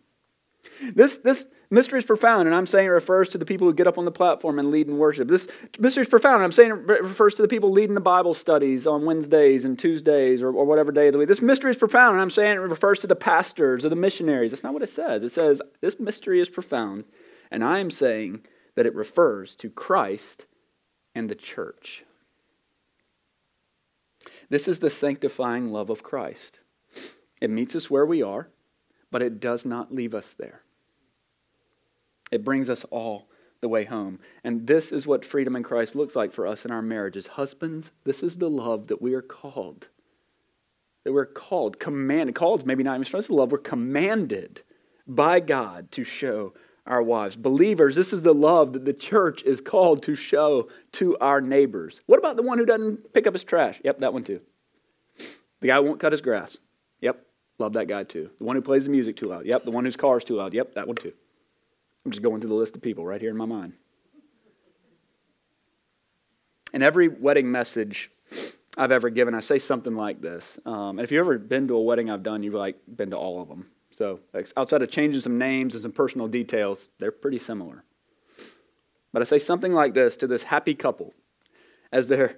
This, 0.94 1.18
this 1.18 1.46
mystery 1.70 1.98
is 1.98 2.04
profound, 2.04 2.46
and 2.46 2.54
I'm 2.54 2.66
saying 2.66 2.86
it 2.86 2.90
refers 2.90 3.28
to 3.30 3.38
the 3.38 3.44
people 3.44 3.66
who 3.66 3.74
get 3.74 3.86
up 3.86 3.98
on 3.98 4.04
the 4.04 4.12
platform 4.12 4.58
and 4.58 4.70
lead 4.70 4.88
in 4.88 4.98
worship. 4.98 5.28
This 5.28 5.48
mystery 5.78 6.02
is 6.02 6.08
profound, 6.08 6.36
and 6.36 6.44
I'm 6.44 6.52
saying 6.52 6.70
it 6.70 7.02
refers 7.02 7.34
to 7.34 7.42
the 7.42 7.48
people 7.48 7.70
leading 7.70 7.94
the 7.94 8.00
Bible 8.00 8.34
studies 8.34 8.86
on 8.86 9.04
Wednesdays 9.04 9.64
and 9.64 9.78
Tuesdays 9.78 10.40
or, 10.40 10.48
or 10.48 10.64
whatever 10.64 10.92
day 10.92 11.08
of 11.08 11.12
the 11.12 11.18
week. 11.18 11.28
This 11.28 11.42
mystery 11.42 11.70
is 11.70 11.76
profound, 11.76 12.14
and 12.14 12.22
I'm 12.22 12.30
saying 12.30 12.56
it 12.56 12.60
refers 12.60 13.00
to 13.00 13.06
the 13.06 13.16
pastors 13.16 13.84
or 13.84 13.88
the 13.88 13.96
missionaries. 13.96 14.52
That's 14.52 14.62
not 14.62 14.72
what 14.72 14.82
it 14.82 14.90
says. 14.90 15.22
It 15.22 15.30
says, 15.30 15.60
This 15.80 15.98
mystery 15.98 16.40
is 16.40 16.48
profound, 16.48 17.04
and 17.50 17.64
I 17.64 17.78
am 17.78 17.90
saying 17.90 18.46
that 18.74 18.86
it 18.86 18.94
refers 18.94 19.54
to 19.56 19.70
Christ 19.70 20.46
and 21.14 21.28
the 21.28 21.34
church. 21.34 22.04
This 24.50 24.68
is 24.68 24.78
the 24.78 24.90
sanctifying 24.90 25.70
love 25.70 25.90
of 25.90 26.02
Christ. 26.02 26.58
It 27.40 27.50
meets 27.50 27.74
us 27.74 27.90
where 27.90 28.06
we 28.06 28.22
are, 28.22 28.48
but 29.10 29.22
it 29.22 29.40
does 29.40 29.64
not 29.64 29.94
leave 29.94 30.14
us 30.14 30.34
there. 30.38 30.62
It 32.30 32.44
brings 32.44 32.68
us 32.68 32.84
all 32.90 33.28
the 33.60 33.68
way 33.68 33.84
home. 33.84 34.20
And 34.44 34.66
this 34.66 34.92
is 34.92 35.06
what 35.06 35.24
freedom 35.24 35.56
in 35.56 35.62
Christ 35.62 35.94
looks 35.94 36.14
like 36.14 36.32
for 36.32 36.46
us 36.46 36.64
in 36.64 36.70
our 36.70 36.82
marriages. 36.82 37.26
Husbands, 37.26 37.90
this 38.04 38.22
is 38.22 38.36
the 38.36 38.50
love 38.50 38.86
that 38.88 39.02
we 39.02 39.14
are 39.14 39.22
called. 39.22 39.88
That 41.04 41.12
we're 41.12 41.26
called, 41.26 41.78
commanded. 41.78 42.34
Called 42.34 42.66
maybe 42.66 42.82
not 42.82 43.00
even 43.00 43.22
to 43.22 43.34
love, 43.34 43.52
we're 43.52 43.58
commanded 43.58 44.62
by 45.06 45.40
God 45.40 45.90
to 45.92 46.04
show 46.04 46.54
our 46.88 47.02
wives. 47.02 47.36
Believers, 47.36 47.94
this 47.94 48.12
is 48.12 48.22
the 48.22 48.34
love 48.34 48.72
that 48.72 48.84
the 48.84 48.92
church 48.92 49.42
is 49.44 49.60
called 49.60 50.02
to 50.04 50.16
show 50.16 50.68
to 50.92 51.16
our 51.18 51.40
neighbors. 51.40 52.00
What 52.06 52.18
about 52.18 52.36
the 52.36 52.42
one 52.42 52.58
who 52.58 52.66
doesn't 52.66 53.12
pick 53.12 53.26
up 53.26 53.34
his 53.34 53.44
trash? 53.44 53.80
Yep, 53.84 54.00
that 54.00 54.12
one 54.12 54.24
too. 54.24 54.40
The 55.60 55.68
guy 55.68 55.76
who 55.76 55.82
won't 55.82 56.00
cut 56.00 56.12
his 56.12 56.22
grass. 56.22 56.56
Yep, 57.00 57.24
love 57.58 57.74
that 57.74 57.88
guy 57.88 58.04
too. 58.04 58.30
The 58.38 58.44
one 58.44 58.56
who 58.56 58.62
plays 58.62 58.84
the 58.84 58.90
music 58.90 59.16
too 59.16 59.26
loud. 59.26 59.44
Yep, 59.44 59.64
the 59.64 59.70
one 59.70 59.84
whose 59.84 59.96
car 59.96 60.16
is 60.16 60.24
too 60.24 60.36
loud. 60.36 60.54
Yep, 60.54 60.74
that 60.74 60.86
one 60.86 60.96
too. 60.96 61.12
I'm 62.04 62.10
just 62.10 62.22
going 62.22 62.40
through 62.40 62.50
the 62.50 62.56
list 62.56 62.74
of 62.74 62.82
people 62.82 63.04
right 63.04 63.20
here 63.20 63.30
in 63.30 63.36
my 63.36 63.44
mind. 63.44 63.74
In 66.72 66.82
every 66.82 67.08
wedding 67.08 67.50
message 67.50 68.10
I've 68.76 68.92
ever 68.92 69.10
given, 69.10 69.34
I 69.34 69.40
say 69.40 69.58
something 69.58 69.94
like 69.94 70.20
this. 70.20 70.58
Um, 70.64 70.98
and 70.98 71.00
if 71.00 71.12
you've 71.12 71.20
ever 71.20 71.38
been 71.38 71.68
to 71.68 71.74
a 71.74 71.82
wedding 71.82 72.10
I've 72.10 72.22
done, 72.22 72.42
you've 72.42 72.54
like 72.54 72.76
been 72.88 73.10
to 73.10 73.16
all 73.16 73.42
of 73.42 73.48
them. 73.48 73.66
So, 73.98 74.20
outside 74.56 74.82
of 74.82 74.92
changing 74.92 75.22
some 75.22 75.38
names 75.38 75.74
and 75.74 75.82
some 75.82 75.90
personal 75.90 76.28
details, 76.28 76.88
they're 77.00 77.10
pretty 77.10 77.40
similar. 77.40 77.82
But 79.12 79.22
I 79.22 79.24
say 79.24 79.40
something 79.40 79.72
like 79.72 79.92
this 79.92 80.16
to 80.18 80.28
this 80.28 80.44
happy 80.44 80.76
couple 80.76 81.14
as 81.90 82.06
they're, 82.06 82.36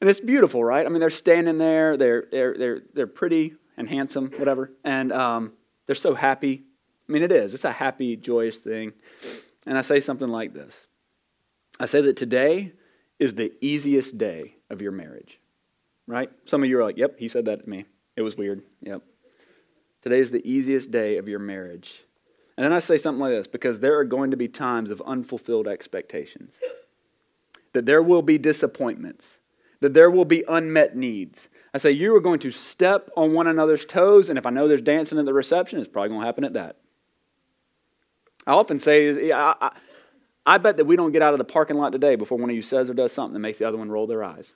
and 0.00 0.08
it's 0.08 0.20
beautiful, 0.20 0.62
right? 0.62 0.86
I 0.86 0.88
mean, 0.88 1.00
they're 1.00 1.10
standing 1.10 1.58
there, 1.58 1.96
they're, 1.96 2.26
they're, 2.30 2.56
they're, 2.56 2.80
they're 2.94 3.06
pretty 3.08 3.54
and 3.76 3.88
handsome, 3.88 4.30
whatever, 4.36 4.70
and 4.84 5.10
um, 5.12 5.54
they're 5.86 5.96
so 5.96 6.14
happy. 6.14 6.62
I 7.08 7.12
mean, 7.12 7.24
it 7.24 7.32
is. 7.32 7.54
It's 7.54 7.64
a 7.64 7.72
happy, 7.72 8.14
joyous 8.14 8.58
thing. 8.58 8.92
And 9.66 9.76
I 9.76 9.80
say 9.80 9.98
something 9.98 10.28
like 10.28 10.54
this 10.54 10.74
I 11.80 11.86
say 11.86 12.02
that 12.02 12.16
today 12.16 12.72
is 13.18 13.34
the 13.34 13.52
easiest 13.60 14.16
day 14.16 14.54
of 14.70 14.80
your 14.80 14.92
marriage, 14.92 15.40
right? 16.06 16.30
Some 16.44 16.62
of 16.62 16.68
you 16.68 16.78
are 16.78 16.84
like, 16.84 16.98
yep, 16.98 17.18
he 17.18 17.26
said 17.26 17.46
that 17.46 17.64
to 17.64 17.68
me. 17.68 17.86
It 18.16 18.22
was 18.22 18.36
weird. 18.36 18.62
Yep. 18.82 19.02
Today 20.02 20.18
is 20.18 20.30
the 20.30 20.48
easiest 20.48 20.90
day 20.90 21.18
of 21.18 21.28
your 21.28 21.38
marriage. 21.38 22.04
And 22.56 22.64
then 22.64 22.72
I 22.72 22.78
say 22.78 22.96
something 22.96 23.20
like 23.20 23.32
this 23.32 23.46
because 23.46 23.80
there 23.80 23.98
are 23.98 24.04
going 24.04 24.30
to 24.30 24.36
be 24.36 24.48
times 24.48 24.90
of 24.90 25.02
unfulfilled 25.06 25.68
expectations, 25.68 26.56
that 27.72 27.86
there 27.86 28.02
will 28.02 28.22
be 28.22 28.38
disappointments, 28.38 29.38
that 29.80 29.94
there 29.94 30.10
will 30.10 30.24
be 30.24 30.44
unmet 30.48 30.96
needs. 30.96 31.48
I 31.72 31.78
say 31.78 31.90
you 31.90 32.14
are 32.16 32.20
going 32.20 32.40
to 32.40 32.50
step 32.50 33.10
on 33.16 33.32
one 33.32 33.46
another's 33.46 33.84
toes, 33.84 34.28
and 34.28 34.38
if 34.38 34.46
I 34.46 34.50
know 34.50 34.68
there's 34.68 34.82
dancing 34.82 35.18
at 35.18 35.24
the 35.24 35.34
reception, 35.34 35.78
it's 35.78 35.88
probably 35.88 36.10
going 36.10 36.20
to 36.20 36.26
happen 36.26 36.44
at 36.44 36.52
that. 36.54 36.76
I 38.46 38.52
often 38.52 38.78
say, 38.78 39.30
I, 39.32 39.54
I, 39.60 39.70
I 40.46 40.58
bet 40.58 40.78
that 40.78 40.86
we 40.86 40.96
don't 40.96 41.12
get 41.12 41.22
out 41.22 41.34
of 41.34 41.38
the 41.38 41.44
parking 41.44 41.76
lot 41.76 41.92
today 41.92 42.16
before 42.16 42.38
one 42.38 42.50
of 42.50 42.56
you 42.56 42.62
says 42.62 42.90
or 42.90 42.94
does 42.94 43.12
something 43.12 43.34
that 43.34 43.40
makes 43.40 43.58
the 43.58 43.66
other 43.66 43.78
one 43.78 43.90
roll 43.90 44.06
their 44.06 44.24
eyes. 44.24 44.54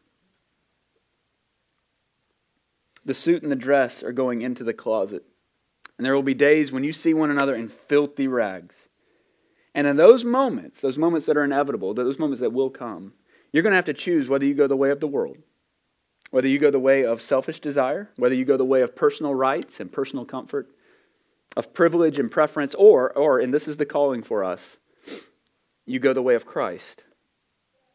The 3.05 3.15
suit 3.15 3.43
and 3.43 3.53
the 3.53 3.57
dress 3.57 4.03
are 4.03 4.13
going 4.13 4.43
into 4.43 4.65
the 4.65 4.73
closet. 4.73 5.25
And 5.97 6.05
there 6.05 6.15
will 6.15 6.23
be 6.23 6.35
days 6.35 6.73
when 6.73 6.85
you 6.85 6.93
see 6.93 7.15
one 7.15 7.31
another 7.31 7.55
in 7.55 7.69
filthy 7.69 8.27
rags. 8.27 8.89
And 9.75 9.87
in 9.87 9.97
those 9.97 10.25
moments, 10.25 10.81
those 10.81 10.99
moments 10.99 11.27
that 11.27 11.37
are 11.37 11.45
inevitable, 11.45 11.95
those 11.95 12.19
moments 12.19 12.41
that 12.41 12.53
will 12.53 12.71
come, 12.71 13.13
you're 13.53 13.63
going 13.63 13.73
to 13.73 13.77
have 13.77 13.85
to 13.87 13.95
choose 13.95 14.29
whether 14.29 14.45
you 14.45 14.55
go 14.55 14.67
the 14.67 14.77
way 14.77 14.91
of 14.91 15.01
the 15.01 15.07
world, 15.07 15.39
whether 16.31 16.49
you 16.49 16.59
go 16.59 16.71
the 16.71 16.81
way 16.81 17.05
of 17.05 17.23
selfish 17.23 17.61
desire, 17.61 18.11
whether 18.17 18.35
you 18.35 18.45
go 18.45 18.57
the 18.57 18.65
way 18.65 18.83
of 18.83 18.97
personal 18.97 19.35
rights 19.35 19.81
and 19.81 19.93
personal 19.93 20.25
comfort, 20.25 20.71
of 21.57 21.73
privilege 21.73 22.19
and 22.19 22.31
preference, 22.31 22.75
or, 22.75 23.17
or, 23.17 23.39
and 23.39 23.55
this 23.55 23.69
is 23.69 23.77
the 23.77 23.87
calling 23.87 24.23
for 24.23 24.43
us, 24.43 24.77
you 25.87 26.01
go 26.01 26.13
the 26.13 26.23
way 26.23 26.35
of 26.35 26.47
Christ. 26.47 27.05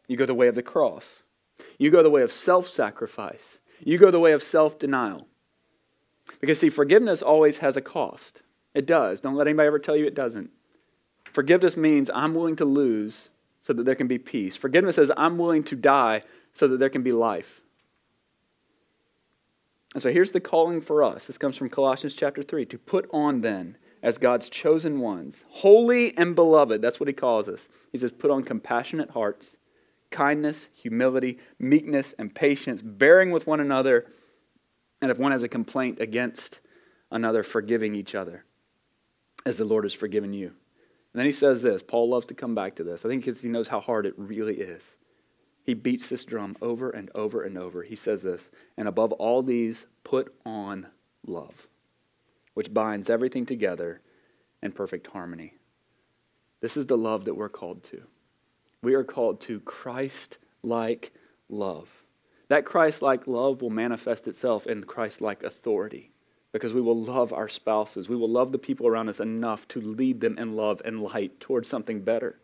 You 0.08 0.18
go 0.18 0.26
the 0.26 0.36
way 0.36 0.48
of 0.48 0.56
the 0.56 0.64
cross. 0.64 1.24
You 1.78 1.92
go 1.92 2.04
the 2.04 2.10
way 2.10 2.22
of 2.22 2.32
self 2.32 2.68
sacrifice. 2.68 3.60
You 3.80 3.98
go 3.98 4.12
the 4.12 4.20
way 4.20 4.32
of 4.32 4.44
self 4.44 4.80
denial. 4.80 5.28
Because, 6.40 6.60
see, 6.60 6.70
forgiveness 6.70 7.22
always 7.22 7.60
has 7.60 7.76
a 7.76 7.82
cost. 7.82 8.42
It 8.74 8.86
does. 8.86 9.20
Don't 9.20 9.36
let 9.36 9.48
anybody 9.48 9.68
ever 9.68 9.80
tell 9.80 9.96
you 9.96 10.06
it 10.06 10.16
doesn't. 10.16 10.52
Forgiveness 11.34 11.76
means 11.76 12.10
I'm 12.14 12.34
willing 12.34 12.56
to 12.58 12.66
lose 12.66 13.30
so 13.62 13.74
that 13.74 13.84
there 13.84 13.96
can 13.96 14.08
be 14.08 14.18
peace. 14.18 14.56
Forgiveness 14.56 14.96
says 14.96 15.12
I'm 15.16 15.38
willing 15.38 15.64
to 15.66 15.76
die 15.76 16.24
so 16.54 16.68
that 16.68 16.80
there 16.80 16.90
can 16.90 17.04
be 17.04 17.12
life. 17.12 17.62
And 19.94 20.04
so 20.04 20.12
here's 20.12 20.32
the 20.32 20.40
calling 20.40 20.82
for 20.82 21.04
us. 21.04 21.26
This 21.26 21.38
comes 21.38 21.58
from 21.58 21.70
Colossians 21.70 22.14
chapter 22.14 22.44
3 22.44 22.66
to 22.68 22.78
put 22.78 23.10
on 23.12 23.42
then 23.42 23.78
as 24.02 24.18
God's 24.18 24.50
chosen 24.50 25.00
ones, 25.00 25.44
holy 25.50 26.16
and 26.18 26.36
beloved. 26.36 26.82
That's 26.82 27.00
what 27.00 27.08
he 27.08 27.14
calls 27.14 27.48
us. 27.48 27.68
He 27.92 27.98
says, 27.98 28.12
put 28.12 28.32
on 28.32 28.44
compassionate 28.44 29.10
hearts, 29.12 29.58
kindness, 30.10 30.68
humility, 30.74 31.40
meekness, 31.58 32.14
and 32.18 32.34
patience, 32.34 32.82
bearing 32.82 33.32
with 33.32 33.48
one 33.48 33.60
another, 33.60 34.06
and 35.02 35.12
if 35.12 35.18
one 35.18 35.32
has 35.32 35.44
a 35.44 35.48
complaint 35.48 36.00
against 36.00 36.60
another, 37.12 37.44
forgiving 37.44 37.96
each 37.96 38.16
other, 38.16 38.44
as 39.46 39.58
the 39.58 39.66
Lord 39.66 39.86
has 39.86 39.94
forgiven 39.94 40.34
you. 40.34 40.48
And 40.48 41.20
then 41.20 41.26
he 41.26 41.32
says 41.32 41.62
this 41.62 41.82
Paul 41.82 42.10
loves 42.10 42.28
to 42.28 42.34
come 42.34 42.56
back 42.56 42.76
to 42.76 42.84
this. 42.84 43.06
I 43.06 43.10
think 43.10 43.26
because 43.26 43.42
he 43.42 43.50
knows 43.50 43.68
how 43.68 43.80
hard 43.80 44.06
it 44.06 44.14
really 44.18 44.56
is. 44.60 44.96
He 45.64 45.74
beats 45.74 46.10
this 46.10 46.24
drum 46.24 46.56
over 46.62 46.90
and 46.90 47.12
over 47.14 47.44
and 47.44 47.58
over. 47.58 47.84
He 47.84 47.96
says 47.96 48.24
this, 48.24 48.50
and 48.78 48.88
above 48.88 49.12
all 49.14 49.44
these, 49.44 49.86
put 50.04 50.34
on 50.46 50.88
love, 51.26 51.68
which 52.54 52.74
binds 52.74 53.10
everything 53.10 53.46
together 53.46 54.02
in 54.64 54.72
perfect 54.72 55.08
harmony. 55.08 55.54
This 56.62 56.76
is 56.76 56.88
the 56.88 56.98
love 56.98 57.26
that 57.26 57.36
we're 57.36 57.50
called 57.50 57.84
to. 57.86 58.02
We 58.82 58.96
are 58.96 59.04
called 59.04 59.42
to 59.42 59.60
Christ 59.60 60.38
like 60.64 61.14
love. 61.50 61.99
That 62.50 62.66
Christ 62.66 63.02
like 63.02 63.28
love 63.28 63.62
will 63.62 63.70
manifest 63.70 64.28
itself 64.28 64.68
in 64.68 64.84
Christ 64.84 65.22
like 65.22 65.44
authority 65.44 66.12
because 66.52 66.74
we 66.74 66.82
will 66.82 67.00
love 67.00 67.32
our 67.32 67.48
spouses. 67.48 68.10
We 68.10 68.16
will 68.16 68.30
love 68.30 68.52
the 68.52 68.58
people 68.58 68.88
around 68.88 69.08
us 69.08 69.20
enough 69.20 69.68
to 69.70 69.82
lead 69.82 70.20
them 70.20 70.38
in 70.38 70.56
love 70.56 70.82
and 70.84 71.02
light 71.02 71.40
towards 71.40 71.70
something 71.70 72.02
better. 72.02 72.40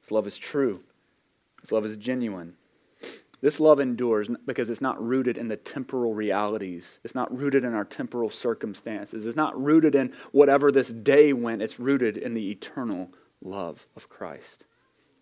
This 0.00 0.10
love 0.10 0.26
is 0.26 0.36
true. 0.36 0.80
This 1.60 1.70
love 1.70 1.86
is 1.86 1.96
genuine. 1.96 2.54
This 3.40 3.58
love 3.58 3.80
endures 3.80 4.28
because 4.46 4.70
it's 4.70 4.80
not 4.80 5.04
rooted 5.04 5.36
in 5.36 5.48
the 5.48 5.56
temporal 5.56 6.14
realities. 6.14 6.98
It's 7.02 7.14
not 7.14 7.36
rooted 7.36 7.64
in 7.64 7.74
our 7.74 7.84
temporal 7.84 8.30
circumstances. 8.30 9.26
It's 9.26 9.36
not 9.36 9.60
rooted 9.60 9.94
in 9.94 10.12
whatever 10.30 10.70
this 10.70 10.88
day 10.88 11.32
went. 11.32 11.62
It's 11.62 11.80
rooted 11.80 12.16
in 12.16 12.34
the 12.34 12.50
eternal 12.50 13.10
love 13.40 13.86
of 13.96 14.08
Christ. 14.08 14.64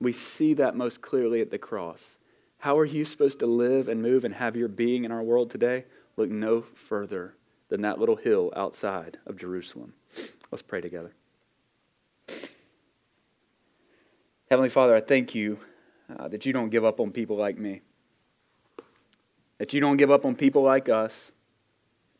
We 0.01 0.13
see 0.13 0.55
that 0.55 0.77
most 0.77 1.01
clearly 1.03 1.41
at 1.41 1.51
the 1.51 1.59
cross. 1.59 2.17
How 2.61 2.79
are 2.79 2.85
you 2.85 3.07
supposed 3.07 3.39
to 3.39 3.47
live 3.47 3.89
and 3.89 4.03
move 4.03 4.23
and 4.23 4.35
have 4.35 4.55
your 4.55 4.69
being 4.69 5.05
in 5.05 5.11
our 5.11 5.23
world 5.23 5.51
today? 5.51 5.87
Look 6.19 6.29
no 6.29 6.61
further 6.89 7.35
than 7.71 7.81
that 7.83 7.99
little 7.99 8.17
hill 8.17 8.53
outside 8.55 9.19
of 9.27 9.39
Jerusalem. 9.39 9.95
Let's 10.51 10.61
pray 10.61 10.83
together. 10.83 11.15
Heavenly 14.51 14.69
Father, 14.69 14.95
I 14.95 15.01
thank 15.01 15.35
you 15.35 15.59
uh, 16.19 16.29
that 16.29 16.45
you 16.45 16.53
don't 16.53 16.69
give 16.69 16.85
up 16.85 17.01
on 17.01 17.13
people 17.13 17.37
like 17.37 17.57
me, 17.57 17.81
that 19.57 19.73
you 19.73 19.81
don't 19.81 19.97
give 19.97 20.11
up 20.11 20.27
on 20.27 20.35
people 20.35 20.63
like 20.63 20.91
us, 20.91 21.33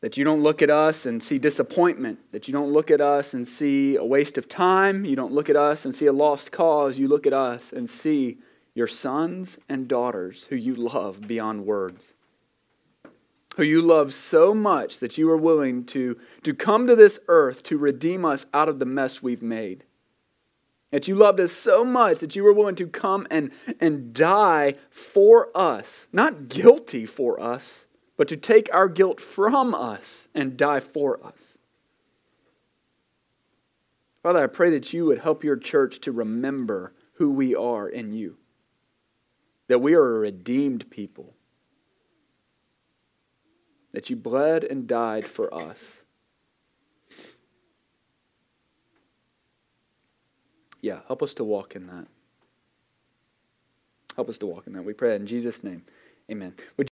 that 0.01 0.17
you 0.17 0.25
don't 0.25 0.43
look 0.43 0.63
at 0.63 0.71
us 0.71 1.05
and 1.05 1.23
see 1.23 1.39
disappointment, 1.39 2.19
that 2.33 2.49
you 2.49 2.53
don't 2.53 2.73
look 2.73 2.91
at 2.91 3.03
us 3.03 3.35
and 3.35 3.47
see 3.47 3.97
a 3.97 4.05
waste 4.05 4.39
of 4.39 4.49
time, 4.49 5.05
you 5.05 5.17
don't 5.17 5.33
look 5.33 5.51
at 5.51 5.57
us 5.57 5.85
and 5.85 5.95
see 5.95 6.07
a 6.07 6.13
lost 6.13 6.51
cause, 6.51 6.99
you 6.99 7.09
look 7.09 7.27
at 7.27 7.35
us 7.35 7.75
and 7.75 7.91
see 7.91 8.39
your 8.75 8.87
sons 8.87 9.59
and 9.69 9.89
daughters 9.89 10.47
who 10.49 10.57
you 10.57 10.75
love 10.75 11.27
beyond 11.27 11.67
words. 11.67 12.15
Who 13.57 13.65
you 13.65 13.83
love 13.83 14.15
so 14.15 14.55
much 14.55 15.01
that 15.01 15.19
you 15.19 15.29
are 15.31 15.37
willing 15.37 15.85
to, 15.87 16.19
to 16.45 16.55
come 16.55 16.87
to 16.87 16.95
this 16.95 17.19
earth 17.29 17.63
to 17.65 17.79
redeem 17.79 18.25
us 18.25 18.47
out 18.55 18.69
of 18.69 18.79
the 18.79 18.85
mess 18.85 19.23
we've 19.23 19.43
made. 19.43 19.85
That 20.93 21.09
you 21.09 21.15
loved 21.15 21.41
us 21.41 21.53
so 21.53 21.85
much 21.85 22.19
that 22.21 22.35
you 22.35 22.43
were 22.43 22.53
willing 22.53 22.77
to 22.77 22.87
come 22.87 23.27
and, 23.31 23.51
and 23.81 24.13
die 24.13 24.75
for 24.91 25.57
us. 25.57 26.09
Not 26.13 26.49
guilty 26.49 27.07
for 27.07 27.41
us, 27.41 27.87
but 28.17 28.29
to 28.29 28.37
take 28.37 28.73
our 28.73 28.89
guilt 28.89 29.21
from 29.21 29.75
us 29.75 30.29
and 30.35 30.57
die 30.57 30.81
for 30.81 31.25
us. 31.25 31.59
Father, 34.23 34.43
I 34.43 34.49
pray 34.49 34.71
that 34.71 34.93
you 34.93 35.07
would 35.07 35.19
help 35.19 35.45
your 35.45 35.57
church 35.57 36.01
to 36.01 36.13
remember 36.13 36.93
who 37.15 37.31
we 37.31 37.55
are 37.55 37.89
in 37.89 38.13
you. 38.13 38.37
That 39.71 39.79
we 39.79 39.95
are 39.95 40.17
a 40.17 40.19
redeemed 40.19 40.91
people. 40.91 41.33
That 43.93 44.11
you 44.11 44.17
bled 44.17 44.65
and 44.65 44.87
died 44.87 45.27
for 45.27 45.53
us 45.55 45.79
yeah, 50.83 51.01
help 51.07 51.23
us 51.23 51.35
to 51.35 51.45
walk 51.45 51.77
in 51.77 51.87
that. 51.87 52.07
Help 54.17 54.29
us 54.29 54.39
to 54.39 54.47
walk 54.47 54.67
in 54.67 54.73
that. 54.75 54.83
We 54.83 54.93
pray 54.93 55.15
in 55.15 55.27
Jesus' 55.27 55.63
name. 55.63 55.83
Amen. 56.31 56.55
Would 56.77 56.90